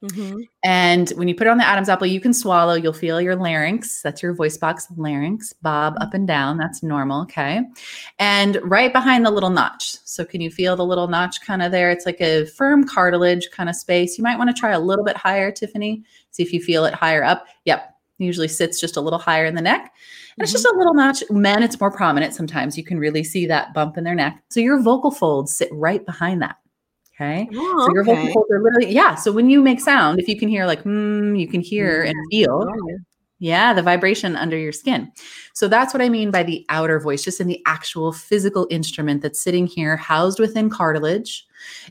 Mm-hmm. 0.02 0.42
And 0.62 1.10
when 1.10 1.26
you 1.26 1.34
put 1.34 1.48
it 1.48 1.50
on 1.50 1.58
the 1.58 1.66
Adam's 1.66 1.88
apple, 1.88 2.06
you 2.06 2.20
can 2.20 2.32
swallow. 2.32 2.74
You'll 2.74 2.92
feel 2.92 3.20
your 3.20 3.34
larynx. 3.34 4.00
That's 4.00 4.22
your 4.22 4.32
voice 4.32 4.56
box 4.56 4.86
larynx, 4.96 5.52
bob 5.54 5.96
up 6.00 6.14
and 6.14 6.26
down. 6.26 6.56
That's 6.56 6.82
normal. 6.82 7.22
Okay. 7.22 7.62
And 8.18 8.60
right 8.62 8.92
behind 8.92 9.26
the 9.26 9.30
little 9.30 9.50
notch. 9.50 9.96
So, 10.04 10.24
can 10.24 10.40
you 10.40 10.50
feel 10.50 10.76
the 10.76 10.84
little 10.84 11.08
notch 11.08 11.40
kind 11.40 11.62
of 11.62 11.72
there? 11.72 11.90
It's 11.90 12.06
like 12.06 12.20
a 12.20 12.46
firm 12.46 12.86
cartilage 12.86 13.50
kind 13.50 13.68
of 13.68 13.74
space. 13.74 14.16
You 14.16 14.24
might 14.24 14.38
want 14.38 14.54
to 14.54 14.58
try 14.58 14.70
a 14.70 14.80
little 14.80 15.04
bit 15.04 15.16
higher, 15.16 15.50
Tiffany. 15.50 16.04
See 16.30 16.44
if 16.44 16.52
you 16.52 16.62
feel 16.62 16.84
it 16.84 16.94
higher 16.94 17.24
up. 17.24 17.46
Yep. 17.64 17.97
Usually 18.18 18.48
sits 18.48 18.80
just 18.80 18.96
a 18.96 19.00
little 19.00 19.18
higher 19.18 19.46
in 19.46 19.54
the 19.54 19.62
neck. 19.62 19.80
And 19.80 19.90
mm-hmm. 19.90 20.42
it's 20.42 20.52
just 20.52 20.66
a 20.66 20.74
little 20.76 20.94
notch. 20.94 21.22
Men, 21.30 21.62
it's 21.62 21.80
more 21.80 21.90
prominent 21.90 22.34
sometimes. 22.34 22.76
You 22.76 22.84
can 22.84 22.98
really 22.98 23.24
see 23.24 23.46
that 23.46 23.72
bump 23.74 23.96
in 23.96 24.04
their 24.04 24.14
neck. 24.14 24.42
So, 24.50 24.60
your 24.60 24.80
vocal 24.80 25.10
folds 25.10 25.56
sit 25.56 25.68
right 25.72 26.04
behind 26.04 26.42
that. 26.42 26.56
Okay. 27.20 27.48
Oh, 27.52 27.86
so 27.86 27.92
your 27.94 28.02
okay. 28.02 28.14
vocal 28.14 28.32
folds 28.32 28.50
are 28.52 28.62
literally, 28.62 28.92
yeah. 28.92 29.16
So 29.16 29.32
when 29.32 29.50
you 29.50 29.60
make 29.60 29.80
sound, 29.80 30.20
if 30.20 30.28
you 30.28 30.38
can 30.38 30.48
hear 30.48 30.66
like, 30.66 30.82
hmm, 30.82 31.34
you 31.34 31.48
can 31.48 31.60
hear 31.60 32.02
and 32.02 32.14
feel, 32.30 32.64
yeah, 33.40 33.72
the 33.72 33.82
vibration 33.82 34.36
under 34.36 34.56
your 34.56 34.70
skin. 34.70 35.10
So 35.52 35.66
that's 35.66 35.92
what 35.92 36.00
I 36.00 36.08
mean 36.08 36.30
by 36.30 36.44
the 36.44 36.64
outer 36.68 37.00
voice, 37.00 37.24
just 37.24 37.40
in 37.40 37.48
the 37.48 37.60
actual 37.66 38.12
physical 38.12 38.68
instrument 38.70 39.22
that's 39.22 39.42
sitting 39.42 39.66
here, 39.66 39.96
housed 39.96 40.38
within 40.38 40.70
cartilage. 40.70 41.44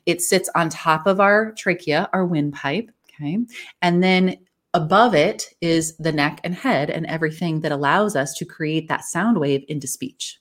It 0.06 0.22
sits 0.22 0.50
on 0.56 0.70
top 0.70 1.08
of 1.08 1.20
our 1.20 1.52
trachea, 1.54 2.10
our 2.14 2.26
windpipe. 2.26 2.90
Okay. 3.14 3.40
And 3.82 4.02
then 4.02 4.38
above 4.74 5.16
it 5.16 5.50
is 5.62 5.96
the 5.98 6.12
neck 6.12 6.42
and 6.44 6.54
head 6.54 6.90
and 6.90 7.06
everything 7.08 7.62
that 7.62 7.72
allows 7.72 8.16
us 8.16 8.34
to 8.36 8.46
create 8.46 8.88
that 8.88 9.04
sound 9.04 9.40
wave 9.40 9.64
into 9.68 9.88
speech. 9.88 10.40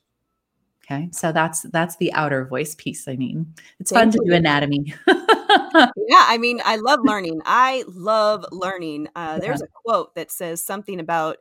Okay. 0.84 1.08
So 1.12 1.32
that's 1.32 1.62
that's 1.62 1.96
the 1.96 2.12
outer 2.12 2.44
voice 2.44 2.74
piece. 2.76 3.08
I 3.08 3.16
mean, 3.16 3.54
it's 3.80 3.90
Thank 3.90 4.12
fun 4.12 4.22
you. 4.22 4.30
to 4.30 4.30
do 4.30 4.36
anatomy. 4.36 4.94
yeah, 5.08 6.24
I 6.28 6.38
mean, 6.38 6.60
I 6.64 6.76
love 6.76 7.00
learning. 7.04 7.40
I 7.44 7.84
love 7.88 8.44
learning. 8.52 9.08
Uh, 9.16 9.38
there's 9.38 9.62
a 9.62 9.66
quote 9.84 10.14
that 10.14 10.30
says 10.30 10.62
something 10.62 11.00
about 11.00 11.38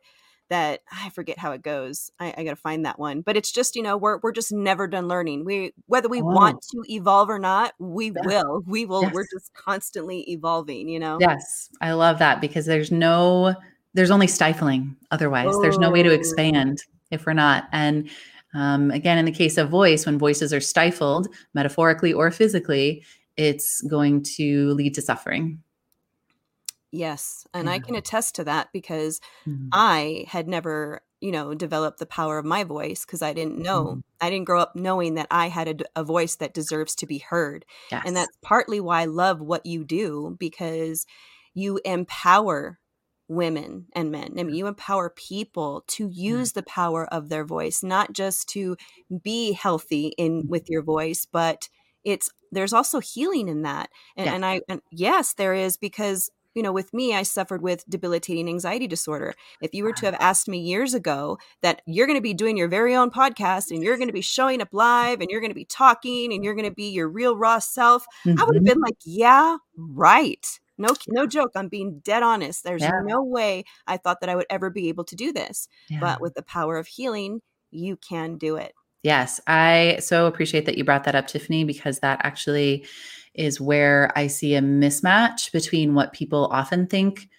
that 0.49 0.81
I 0.91 1.09
forget 1.09 1.37
how 1.37 1.51
it 1.51 1.61
goes. 1.61 2.11
I, 2.19 2.33
I 2.37 2.43
got 2.43 2.51
to 2.51 2.55
find 2.55 2.85
that 2.85 2.99
one. 2.99 3.21
But 3.21 3.37
it's 3.37 3.51
just 3.51 3.75
you 3.75 3.83
know 3.83 3.97
we're 3.97 4.19
we're 4.21 4.31
just 4.31 4.51
never 4.51 4.87
done 4.87 5.07
learning. 5.07 5.45
We 5.45 5.73
whether 5.87 6.09
we 6.09 6.21
oh. 6.21 6.25
want 6.25 6.61
to 6.61 6.83
evolve 6.89 7.29
or 7.29 7.39
not, 7.39 7.73
we 7.79 8.11
will. 8.11 8.63
We 8.65 8.85
will. 8.87 9.03
Yes. 9.03 9.13
We're 9.13 9.27
just 9.33 9.53
constantly 9.53 10.21
evolving. 10.31 10.89
You 10.89 10.99
know. 10.99 11.17
Yes, 11.19 11.69
I 11.81 11.93
love 11.93 12.19
that 12.19 12.41
because 12.41 12.65
there's 12.65 12.91
no 12.91 13.55
there's 13.93 14.11
only 14.11 14.27
stifling. 14.27 14.95
Otherwise, 15.11 15.49
oh. 15.49 15.61
there's 15.61 15.79
no 15.79 15.91
way 15.91 16.03
to 16.03 16.09
oh. 16.09 16.13
expand 16.13 16.83
if 17.11 17.25
we're 17.25 17.33
not 17.33 17.65
and 17.71 18.09
um, 18.55 18.89
again, 18.91 19.17
in 19.17 19.25
the 19.25 19.31
case 19.31 19.57
of 19.57 19.69
voice, 19.69 20.05
when 20.05 20.17
voices 20.17 20.53
are 20.53 20.61
stifled, 20.61 21.27
metaphorically 21.53 22.13
or 22.13 22.31
physically, 22.31 23.03
it's 23.35 23.81
going 23.81 24.23
to 24.37 24.69
lead 24.71 24.93
to 24.95 25.01
suffering. 25.01 25.61
Yes. 26.91 27.45
And 27.53 27.67
yeah. 27.67 27.73
I 27.73 27.79
can 27.79 27.95
attest 27.95 28.35
to 28.35 28.43
that 28.45 28.69
because 28.71 29.19
mm-hmm. 29.47 29.67
I 29.71 30.25
had 30.27 30.47
never, 30.47 31.01
you 31.19 31.31
know, 31.31 31.53
developed 31.53 31.99
the 31.99 32.05
power 32.05 32.37
of 32.37 32.45
my 32.45 32.63
voice 32.63 33.05
because 33.05 33.21
I 33.21 33.33
didn't 33.33 33.57
know, 33.57 33.85
mm-hmm. 33.85 33.99
I 34.21 34.29
didn't 34.29 34.45
grow 34.45 34.61
up 34.61 34.75
knowing 34.75 35.15
that 35.15 35.27
I 35.29 35.49
had 35.49 35.81
a, 35.95 35.99
a 36.01 36.03
voice 36.03 36.35
that 36.37 36.53
deserves 36.53 36.95
to 36.95 37.05
be 37.05 37.17
heard. 37.17 37.65
Yes. 37.91 38.03
And 38.05 38.15
that's 38.15 38.37
partly 38.41 38.79
why 38.79 39.01
I 39.01 39.05
love 39.05 39.41
what 39.41 39.65
you 39.65 39.83
do 39.83 40.35
because 40.39 41.05
you 41.53 41.79
empower 41.83 42.79
women 43.27 43.87
and 43.93 44.11
men. 44.11 44.35
I 44.37 44.43
mean, 44.43 44.55
you 44.55 44.67
empower 44.67 45.09
people 45.09 45.83
to 45.87 46.07
use 46.07 46.51
the 46.51 46.63
power 46.63 47.05
of 47.11 47.29
their 47.29 47.43
voice, 47.45 47.81
not 47.83 48.13
just 48.13 48.47
to 48.49 48.77
be 49.23 49.53
healthy 49.53 50.13
in 50.17 50.47
with 50.47 50.69
your 50.69 50.83
voice, 50.83 51.25
but 51.25 51.69
it's 52.03 52.29
there's 52.51 52.73
also 52.73 52.99
healing 52.99 53.47
in 53.47 53.63
that. 53.63 53.89
And, 54.15 54.27
yeah. 54.27 54.35
and 54.35 54.45
I 54.45 54.61
and 54.69 54.81
yes, 54.91 55.33
there 55.33 55.53
is 55.53 55.77
because 55.77 56.29
you 56.55 56.63
know, 56.63 56.71
with 56.71 56.93
me, 56.93 57.13
I 57.13 57.23
suffered 57.23 57.61
with 57.61 57.83
debilitating 57.87 58.47
anxiety 58.49 58.87
disorder. 58.87 59.33
If 59.61 59.73
you 59.73 59.83
were 59.83 59.93
to 59.93 60.05
have 60.05 60.15
asked 60.19 60.47
me 60.47 60.57
years 60.57 60.93
ago 60.93 61.37
that 61.61 61.81
you're 61.85 62.07
going 62.07 62.17
to 62.17 62.21
be 62.21 62.33
doing 62.33 62.57
your 62.57 62.69
very 62.69 62.95
own 62.95 63.11
podcast 63.11 63.69
and 63.71 63.83
you're 63.83 63.97
going 63.97 64.07
to 64.07 64.13
be 64.13 64.21
showing 64.21 64.61
up 64.61 64.69
live 64.71 65.21
and 65.21 65.29
you're 65.29 65.41
going 65.41 65.51
to 65.51 65.55
be 65.55 65.65
talking 65.65 66.33
and 66.33 66.43
you're 66.43 66.55
going 66.55 66.67
to 66.69 66.73
be 66.73 66.89
your 66.89 67.09
real 67.09 67.37
raw 67.37 67.59
self, 67.59 68.05
mm-hmm. 68.25 68.41
I 68.41 68.45
would 68.45 68.55
have 68.55 68.63
been 68.65 68.79
like, 68.81 68.97
yeah, 69.05 69.57
right 69.77 70.45
No, 70.77 70.89
no 71.07 71.25
joke. 71.25 71.51
I'm 71.55 71.69
being 71.69 71.99
dead 72.03 72.23
honest. 72.23 72.63
There's 72.63 72.81
Yeah. 72.81 73.01
no 73.05 73.23
way 73.23 73.63
I 73.87 73.97
thought 73.97 74.19
that 74.21 74.29
I 74.29 74.35
would 74.35 74.47
ever 74.49 74.69
be 74.69 74.89
able 74.89 75.05
to 75.05 75.15
do 75.15 75.31
this. 75.31 75.67
Yeah. 75.89 75.99
But 76.01 76.19
with 76.21 76.33
the 76.33 76.41
power 76.43 76.77
of 76.77 76.87
healing, 76.87 77.41
you 77.71 77.97
can 77.97 78.37
do 78.37 78.57
it. 78.57 78.73
Yes, 79.03 79.39
I 79.47 79.97
so 79.99 80.25
appreciate 80.25 80.65
that 80.65 80.77
you 80.77 80.83
brought 80.83 81.03
that 81.03 81.15
up, 81.15 81.27
Tiffany, 81.27 81.63
because 81.63 81.99
that 81.99 82.19
actually 82.23 82.85
is 83.35 83.61
where 83.61 84.11
I 84.15 84.27
see 84.27 84.55
a 84.55 84.61
mismatch 84.61 85.51
between 85.51 85.93
what 85.95 86.13
people 86.13 86.47
often 86.51 86.87
think 86.87 87.29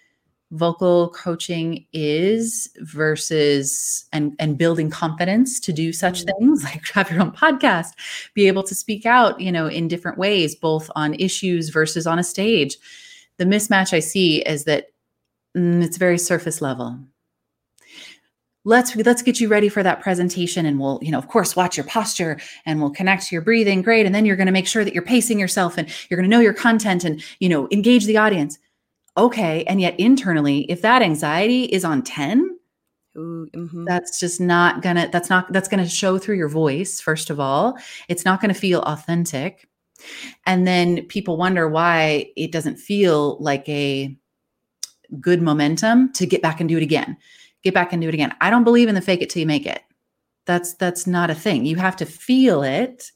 vocal 0.51 1.09
coaching 1.09 1.85
is 1.91 2.69
versus 2.79 4.05
and 4.13 4.33
and 4.39 4.57
building 4.57 4.89
confidence 4.89 5.59
to 5.59 5.73
do 5.73 5.91
such 5.91 6.23
Mm. 6.23 6.31
things 6.39 6.63
like 6.69 6.87
have 6.93 7.11
your 7.11 7.21
own 7.21 7.31
podcast 7.31 7.89
be 8.33 8.47
able 8.47 8.63
to 8.63 8.73
speak 8.73 9.05
out 9.05 9.41
you 9.41 9.51
know 9.51 9.67
in 9.67 9.89
different 9.89 10.17
ways 10.17 10.55
both 10.55 10.89
on 10.95 11.15
issues 11.15 11.67
versus 11.67 12.07
on 12.07 12.17
a 12.17 12.23
stage 12.23 12.77
the 13.37 13.43
mismatch 13.43 13.91
i 13.91 13.99
see 13.99 14.41
is 14.43 14.63
that 14.63 14.87
mm, 15.53 15.83
it's 15.83 15.97
very 15.97 16.17
surface 16.17 16.61
level 16.61 16.97
let's 18.67 18.93
let's 18.97 19.21
get 19.21 19.39
you 19.39 19.47
ready 19.47 19.69
for 19.69 19.81
that 19.81 20.01
presentation 20.01 20.65
and 20.65 20.77
we'll 20.77 20.99
you 21.01 21.09
know 21.09 21.17
of 21.17 21.29
course 21.29 21.55
watch 21.55 21.77
your 21.77 21.85
posture 21.85 22.37
and 22.65 22.81
we'll 22.81 22.91
connect 22.91 23.25
to 23.27 23.35
your 23.35 23.41
breathing. 23.41 23.81
Great. 23.81 24.05
And 24.05 24.13
then 24.13 24.25
you're 24.25 24.35
going 24.35 24.47
to 24.47 24.51
make 24.51 24.67
sure 24.67 24.83
that 24.83 24.93
you're 24.93 25.03
pacing 25.03 25.39
yourself 25.39 25.77
and 25.77 25.87
you're 26.09 26.17
going 26.17 26.29
to 26.29 26.35
know 26.35 26.41
your 26.41 26.53
content 26.53 27.05
and 27.05 27.23
you 27.39 27.47
know 27.47 27.67
engage 27.71 28.05
the 28.05 28.17
audience. 28.17 28.59
Okay. 29.15 29.63
And 29.63 29.79
yet 29.79 29.97
internally 29.97 30.69
if 30.69 30.81
that 30.81 31.01
anxiety 31.01 31.63
is 31.63 31.85
on 31.85 32.01
10 32.03 32.59
Ooh, 33.17 33.47
mhm. 33.55 33.85
that's 33.87 34.19
just 34.19 34.39
not 34.39 34.83
gonna 34.83 35.09
that's 35.11 35.29
not 35.29 35.51
that's 35.51 35.67
gonna 35.67 35.87
show 35.87 36.19
through 36.19 36.35
your 36.35 36.49
voice 36.49 36.99
first 36.99 37.29
of 37.29 37.39
all. 37.39 37.77
It's 38.09 38.25
not 38.25 38.41
gonna 38.41 38.53
feel 38.53 38.81
authentic. 38.81 39.67
And 40.45 40.67
then 40.67 41.03
people 41.07 41.37
wonder 41.37 41.67
why 41.67 42.31
it 42.35 42.51
doesn't 42.51 42.75
feel 42.75 43.37
like 43.39 43.67
a 43.69 44.15
good 45.21 45.41
momentum 45.41 46.11
to 46.13 46.27
get 46.27 46.41
back 46.41 46.59
and 46.59 46.67
do 46.67 46.77
it 46.77 46.83
again 46.83 47.17
get 47.63 47.73
back 47.73 47.93
and 47.93 48.01
do 48.01 48.07
it 48.07 48.13
again 48.13 48.33
i 48.41 48.49
don't 48.49 48.63
believe 48.63 48.87
in 48.89 48.95
the 48.95 49.01
fake 49.01 49.21
it 49.21 49.29
till 49.29 49.39
you 49.39 49.45
make 49.47 49.65
it 49.65 49.81
that's 50.45 50.73
that's 50.75 51.05
not 51.07 51.29
a 51.29 51.35
thing 51.35 51.65
you 51.65 51.75
have 51.75 51.95
to 51.95 52.05
feel 52.05 52.63
it 52.63 53.11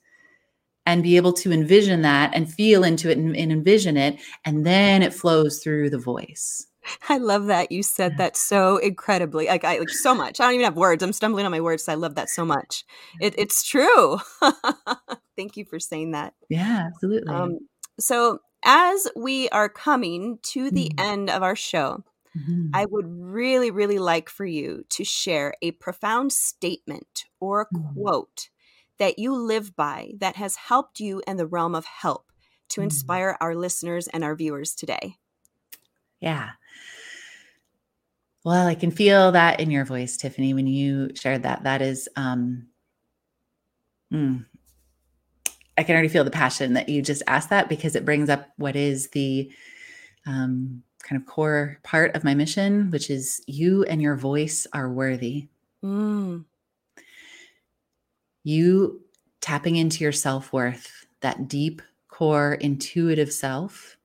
and 0.86 1.04
be 1.04 1.16
able 1.16 1.32
to 1.34 1.52
envision 1.52 2.02
that 2.02 2.32
and 2.34 2.52
feel 2.52 2.84
into 2.84 3.10
it 3.10 3.18
and, 3.18 3.36
and 3.38 3.52
envision 3.52 3.98
it 3.98 4.20
and 4.46 4.66
then 4.66 5.02
it 5.04 5.14
flows 5.14 5.60
through 5.64 5.90
the 5.90 5.98
voice 6.00 6.68
I 7.10 7.20
love 7.20 7.46
that 7.46 7.72
you 7.72 7.84
said 7.84 8.18
that 8.18 8.36
so 8.36 8.78
incredibly. 8.78 9.46
Like 9.46 9.64
I 9.64 9.78
like 9.78 9.90
so 9.90 10.16
much. 10.16 10.40
I 10.40 10.46
don't 10.46 10.56
even 10.56 10.64
have 10.64 10.76
words. 10.76 11.04
I'm 11.04 11.14
stumbling 11.14 11.46
on 11.46 11.52
my 11.52 11.62
words. 11.62 11.88
I 11.88 11.94
love 11.94 12.16
that 12.16 12.28
so 12.28 12.44
much. 12.44 12.84
It, 13.22 13.36
it's 13.38 13.64
true. 13.64 14.18
Thank 15.38 15.58
you 15.58 15.66
for 15.66 15.80
saying 15.80 16.12
that. 16.14 16.34
yeah 16.50 16.88
absolutely 16.88 17.32
Um, 17.36 17.60
so 18.00 18.40
as 18.66 19.08
we 19.16 19.48
are 19.50 19.70
coming 19.70 20.40
to 20.54 20.72
the 20.72 20.92
Mhm. 20.98 21.04
end 21.04 21.30
of 21.30 21.44
our 21.44 21.56
show, 21.56 22.04
Mhm. 22.36 22.72
I 22.74 22.86
would 22.86 23.06
really, 23.08 23.72
really 23.72 24.00
like 24.00 24.30
for 24.30 24.46
you 24.46 24.84
to 24.90 25.04
share 25.04 25.54
a 25.62 25.72
profound 25.72 26.32
statement 26.34 27.26
or 27.40 27.62
a 27.62 27.66
Mhm. 27.72 27.94
quote 27.94 28.50
that 28.98 29.20
you 29.20 29.34
live 29.36 29.76
by 29.76 30.14
that 30.20 30.36
has 30.38 30.56
helped 30.56 31.00
you 31.00 31.22
in 31.28 31.38
the 31.38 31.48
realm 31.48 31.76
of 31.76 31.86
help 31.86 32.32
to 32.70 32.82
Mhm. 32.82 32.86
inspire 32.86 33.38
our 33.42 33.56
listeners 33.56 34.08
and 34.08 34.24
our 34.24 34.36
viewers 34.36 34.74
today. 34.76 35.18
Yeah. 36.22 36.52
Well, 38.44 38.68
I 38.68 38.76
can 38.76 38.92
feel 38.92 39.32
that 39.34 39.60
in 39.60 39.70
your 39.70 39.86
voice, 39.86 40.18
Tiffany, 40.18 40.54
when 40.54 40.68
you 40.68 41.12
shared 41.16 41.44
that. 41.44 41.64
That 41.64 41.82
is, 41.82 42.10
um, 42.16 42.68
mm, 44.12 44.46
I 45.78 45.84
can 45.84 45.94
already 45.94 46.10
feel 46.10 46.24
the 46.24 46.32
passion 46.32 46.74
that 46.74 46.90
you 46.90 47.02
just 47.02 47.24
asked 47.28 47.50
that 47.50 47.70
because 47.70 47.96
it 47.96 48.06
brings 48.06 48.30
up 48.30 48.50
what 48.58 48.76
is 48.76 49.10
the 49.10 49.52
um, 50.26 50.84
kind 51.02 51.22
of 51.22 51.28
core 51.28 51.80
part 51.84 52.16
of 52.16 52.24
my 52.24 52.34
mission, 52.34 52.92
which 52.92 53.10
is 53.10 53.42
you 53.48 53.84
and 53.84 54.02
your 54.02 54.16
voice 54.16 54.68
are 54.74 54.92
worthy. 54.92 55.48
Mm, 55.84 56.46
You 58.44 59.02
tapping 59.42 59.76
into 59.76 60.04
your 60.04 60.12
self 60.12 60.54
worth, 60.54 61.06
that 61.22 61.48
deep 61.48 61.82
core 62.08 62.56
intuitive 62.56 63.32
self, 63.32 63.98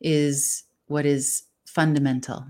is 0.00 0.64
what 0.86 1.06
is 1.06 1.44
fundamental 1.66 2.46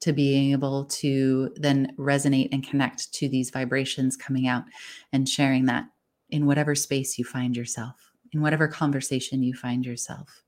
to 0.00 0.12
being 0.12 0.52
able 0.52 0.86
to 0.86 1.52
then 1.56 1.94
resonate 1.98 2.48
and 2.52 2.66
connect 2.66 3.12
to 3.12 3.28
these 3.28 3.50
vibrations 3.50 4.16
coming 4.16 4.46
out 4.48 4.64
and 5.12 5.28
sharing 5.28 5.66
that 5.66 5.84
in 6.30 6.46
whatever 6.46 6.74
space 6.74 7.18
you 7.18 7.24
find 7.24 7.56
yourself, 7.56 8.12
in 8.32 8.40
whatever 8.40 8.66
conversation 8.66 9.42
you 9.42 9.52
find 9.52 9.84
yourself. 9.84 10.42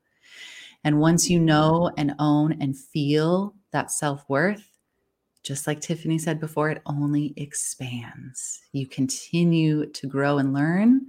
And 0.84 1.00
once 1.00 1.30
you 1.30 1.38
know 1.40 1.90
and 1.96 2.14
own 2.18 2.60
and 2.60 2.76
feel 2.78 3.54
that 3.72 3.90
self 3.90 4.28
worth, 4.28 4.68
just 5.42 5.66
like 5.66 5.80
Tiffany 5.80 6.18
said 6.18 6.40
before, 6.40 6.70
it 6.70 6.82
only 6.86 7.34
expands. 7.36 8.62
You 8.72 8.86
continue 8.86 9.86
to 9.86 10.06
grow 10.06 10.38
and 10.38 10.52
learn, 10.54 11.06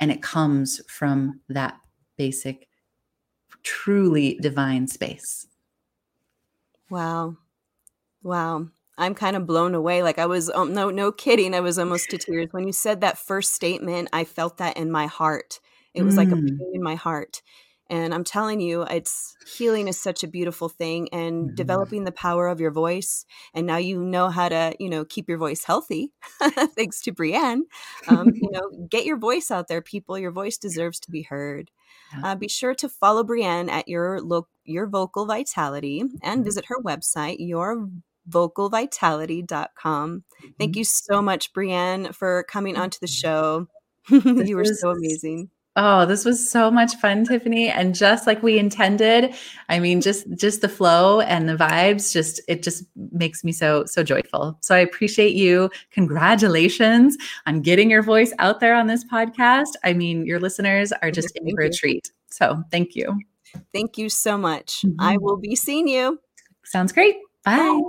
and 0.00 0.12
it 0.12 0.22
comes 0.22 0.82
from 0.88 1.40
that 1.48 1.80
basic, 2.18 2.68
truly 3.62 4.38
divine 4.40 4.88
space. 4.88 5.46
wow. 6.90 7.36
Wow. 8.22 8.68
I'm 8.98 9.14
kind 9.14 9.36
of 9.36 9.46
blown 9.46 9.74
away. 9.74 10.02
Like 10.02 10.18
I 10.18 10.26
was, 10.26 10.50
um, 10.50 10.74
no, 10.74 10.90
no 10.90 11.12
kidding. 11.12 11.54
I 11.54 11.60
was 11.60 11.78
almost 11.78 12.10
to 12.10 12.18
tears 12.18 12.48
when 12.52 12.66
you 12.66 12.72
said 12.72 13.00
that 13.02 13.18
first 13.18 13.54
statement. 13.54 14.08
I 14.12 14.24
felt 14.24 14.58
that 14.58 14.76
in 14.76 14.90
my 14.92 15.06
heart. 15.06 15.60
It 15.94 16.04
was 16.04 16.16
like 16.18 16.32
a 16.32 16.36
Mm. 16.36 16.58
pain 16.58 16.72
in 16.74 16.82
my 16.82 16.94
heart. 16.96 17.42
And 17.90 18.14
I'm 18.14 18.24
telling 18.24 18.60
you, 18.60 18.82
it's 18.82 19.36
healing 19.44 19.88
is 19.88 20.00
such 20.00 20.22
a 20.24 20.28
beautiful 20.28 20.68
thing, 20.68 21.08
and 21.12 21.50
Mhm. 21.50 21.54
developing 21.54 22.04
the 22.04 22.12
power 22.12 22.48
of 22.48 22.60
your 22.60 22.70
voice. 22.70 23.24
And 23.54 23.66
now 23.66 23.76
you 23.76 24.02
know 24.02 24.28
how 24.30 24.48
to, 24.48 24.74
you 24.80 24.88
know, 24.88 25.04
keep 25.04 25.28
your 25.28 25.38
voice 25.38 25.64
healthy, 25.64 26.12
thanks 26.76 27.00
to 27.02 27.12
Brienne. 27.12 27.64
Um, 28.08 28.32
you 28.34 28.50
know, 28.52 28.86
get 28.88 29.04
your 29.04 29.18
voice 29.18 29.50
out 29.50 29.68
there, 29.68 29.82
people. 29.82 30.18
Your 30.18 30.30
voice 30.32 30.56
deserves 30.58 30.98
to 31.00 31.10
be 31.10 31.22
heard. 31.22 31.70
Uh, 32.22 32.34
be 32.36 32.48
sure 32.48 32.74
to 32.76 32.88
follow 32.88 33.22
Brienne 33.24 33.68
at 33.70 33.88
your 33.88 34.20
look 34.20 34.48
your 34.64 34.86
vocal 34.86 35.26
vitality 35.26 36.02
and 36.22 36.40
Mhm. 36.40 36.44
visit 36.44 36.64
her 36.68 36.80
website, 36.82 37.38
yourvocalvitality.com. 37.40 40.24
Thank 40.58 40.72
Mhm. 40.72 40.76
you 40.76 40.84
so 40.84 41.22
much, 41.22 41.52
Brienne, 41.52 42.12
for 42.12 42.42
coming 42.44 42.76
onto 42.76 42.98
the 43.00 43.06
show. 43.06 43.68
You 44.38 44.56
were 44.56 44.64
so 44.64 44.90
amazing. 44.90 45.50
Oh, 45.76 46.06
this 46.06 46.24
was 46.24 46.48
so 46.48 46.70
much 46.70 46.94
fun, 46.96 47.24
Tiffany, 47.24 47.68
and 47.68 47.96
just 47.96 48.28
like 48.28 48.42
we 48.44 48.60
intended. 48.60 49.34
I 49.68 49.80
mean, 49.80 50.00
just 50.00 50.24
just 50.36 50.60
the 50.60 50.68
flow 50.68 51.20
and 51.20 51.48
the 51.48 51.56
vibes, 51.56 52.12
just 52.12 52.40
it 52.46 52.62
just 52.62 52.84
makes 53.10 53.42
me 53.42 53.50
so 53.50 53.84
so 53.84 54.04
joyful. 54.04 54.56
So 54.60 54.74
I 54.76 54.78
appreciate 54.78 55.34
you. 55.34 55.70
Congratulations 55.90 57.16
on 57.46 57.60
getting 57.60 57.90
your 57.90 58.02
voice 58.02 58.32
out 58.38 58.60
there 58.60 58.74
on 58.76 58.86
this 58.86 59.04
podcast. 59.04 59.70
I 59.82 59.94
mean, 59.94 60.24
your 60.26 60.38
listeners 60.38 60.92
are 61.02 61.10
just 61.10 61.36
in 61.36 61.50
for 61.56 61.62
a 61.62 61.70
treat. 61.70 62.12
So 62.30 62.62
thank 62.70 62.94
you. 62.94 63.18
Thank 63.72 63.98
you 63.98 64.08
so 64.08 64.38
much. 64.38 64.84
I 65.00 65.16
Mhm. 65.16 65.22
will 65.22 65.36
be 65.38 65.56
seeing 65.56 65.88
you. 65.88 66.20
Sounds 66.64 66.92
great. 66.92 67.16
Bye. 67.44 67.80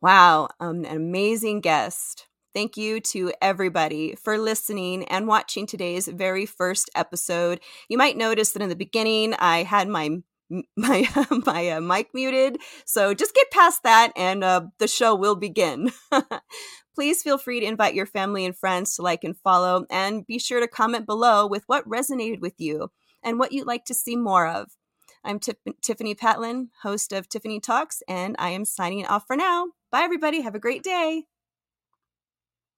Wow, 0.00 0.48
um, 0.60 0.84
an 0.84 0.96
amazing 0.96 1.60
guest. 1.60 2.26
Thank 2.52 2.76
you 2.76 3.00
to 3.00 3.32
everybody 3.40 4.16
for 4.16 4.36
listening 4.36 5.04
and 5.04 5.28
watching 5.28 5.66
today's 5.66 6.08
very 6.08 6.46
first 6.46 6.90
episode. 6.96 7.60
You 7.88 7.96
might 7.96 8.16
notice 8.16 8.52
that 8.52 8.62
in 8.62 8.68
the 8.68 8.76
beginning 8.76 9.34
I 9.34 9.62
had 9.62 9.88
my 9.88 10.18
my 10.76 11.08
my 11.46 11.68
uh, 11.68 11.80
mic 11.80 12.08
muted, 12.12 12.58
so 12.84 13.14
just 13.14 13.34
get 13.36 13.50
past 13.52 13.84
that 13.84 14.12
and 14.16 14.42
uh, 14.42 14.62
the 14.80 14.88
show 14.88 15.14
will 15.14 15.36
begin. 15.36 15.92
Please 16.96 17.22
feel 17.22 17.38
free 17.38 17.60
to 17.60 17.66
invite 17.66 17.94
your 17.94 18.06
family 18.06 18.44
and 18.44 18.56
friends 18.56 18.96
to 18.96 19.02
like 19.02 19.22
and 19.22 19.36
follow, 19.38 19.86
and 19.88 20.26
be 20.26 20.40
sure 20.40 20.58
to 20.58 20.66
comment 20.66 21.06
below 21.06 21.46
with 21.46 21.62
what 21.68 21.88
resonated 21.88 22.40
with 22.40 22.54
you 22.58 22.90
and 23.22 23.38
what 23.38 23.52
you'd 23.52 23.66
like 23.68 23.84
to 23.84 23.94
see 23.94 24.16
more 24.16 24.48
of. 24.48 24.72
I'm 25.22 25.38
Tiff- 25.38 25.56
Tiffany 25.82 26.16
Patlin, 26.16 26.70
host 26.82 27.12
of 27.12 27.28
Tiffany 27.28 27.60
Talks, 27.60 28.02
and 28.08 28.34
I 28.40 28.50
am 28.50 28.64
signing 28.64 29.06
off 29.06 29.24
for 29.28 29.36
now. 29.36 29.68
Bye, 29.92 30.02
everybody. 30.02 30.40
Have 30.40 30.56
a 30.56 30.60
great 30.60 30.82
day. 30.82 31.29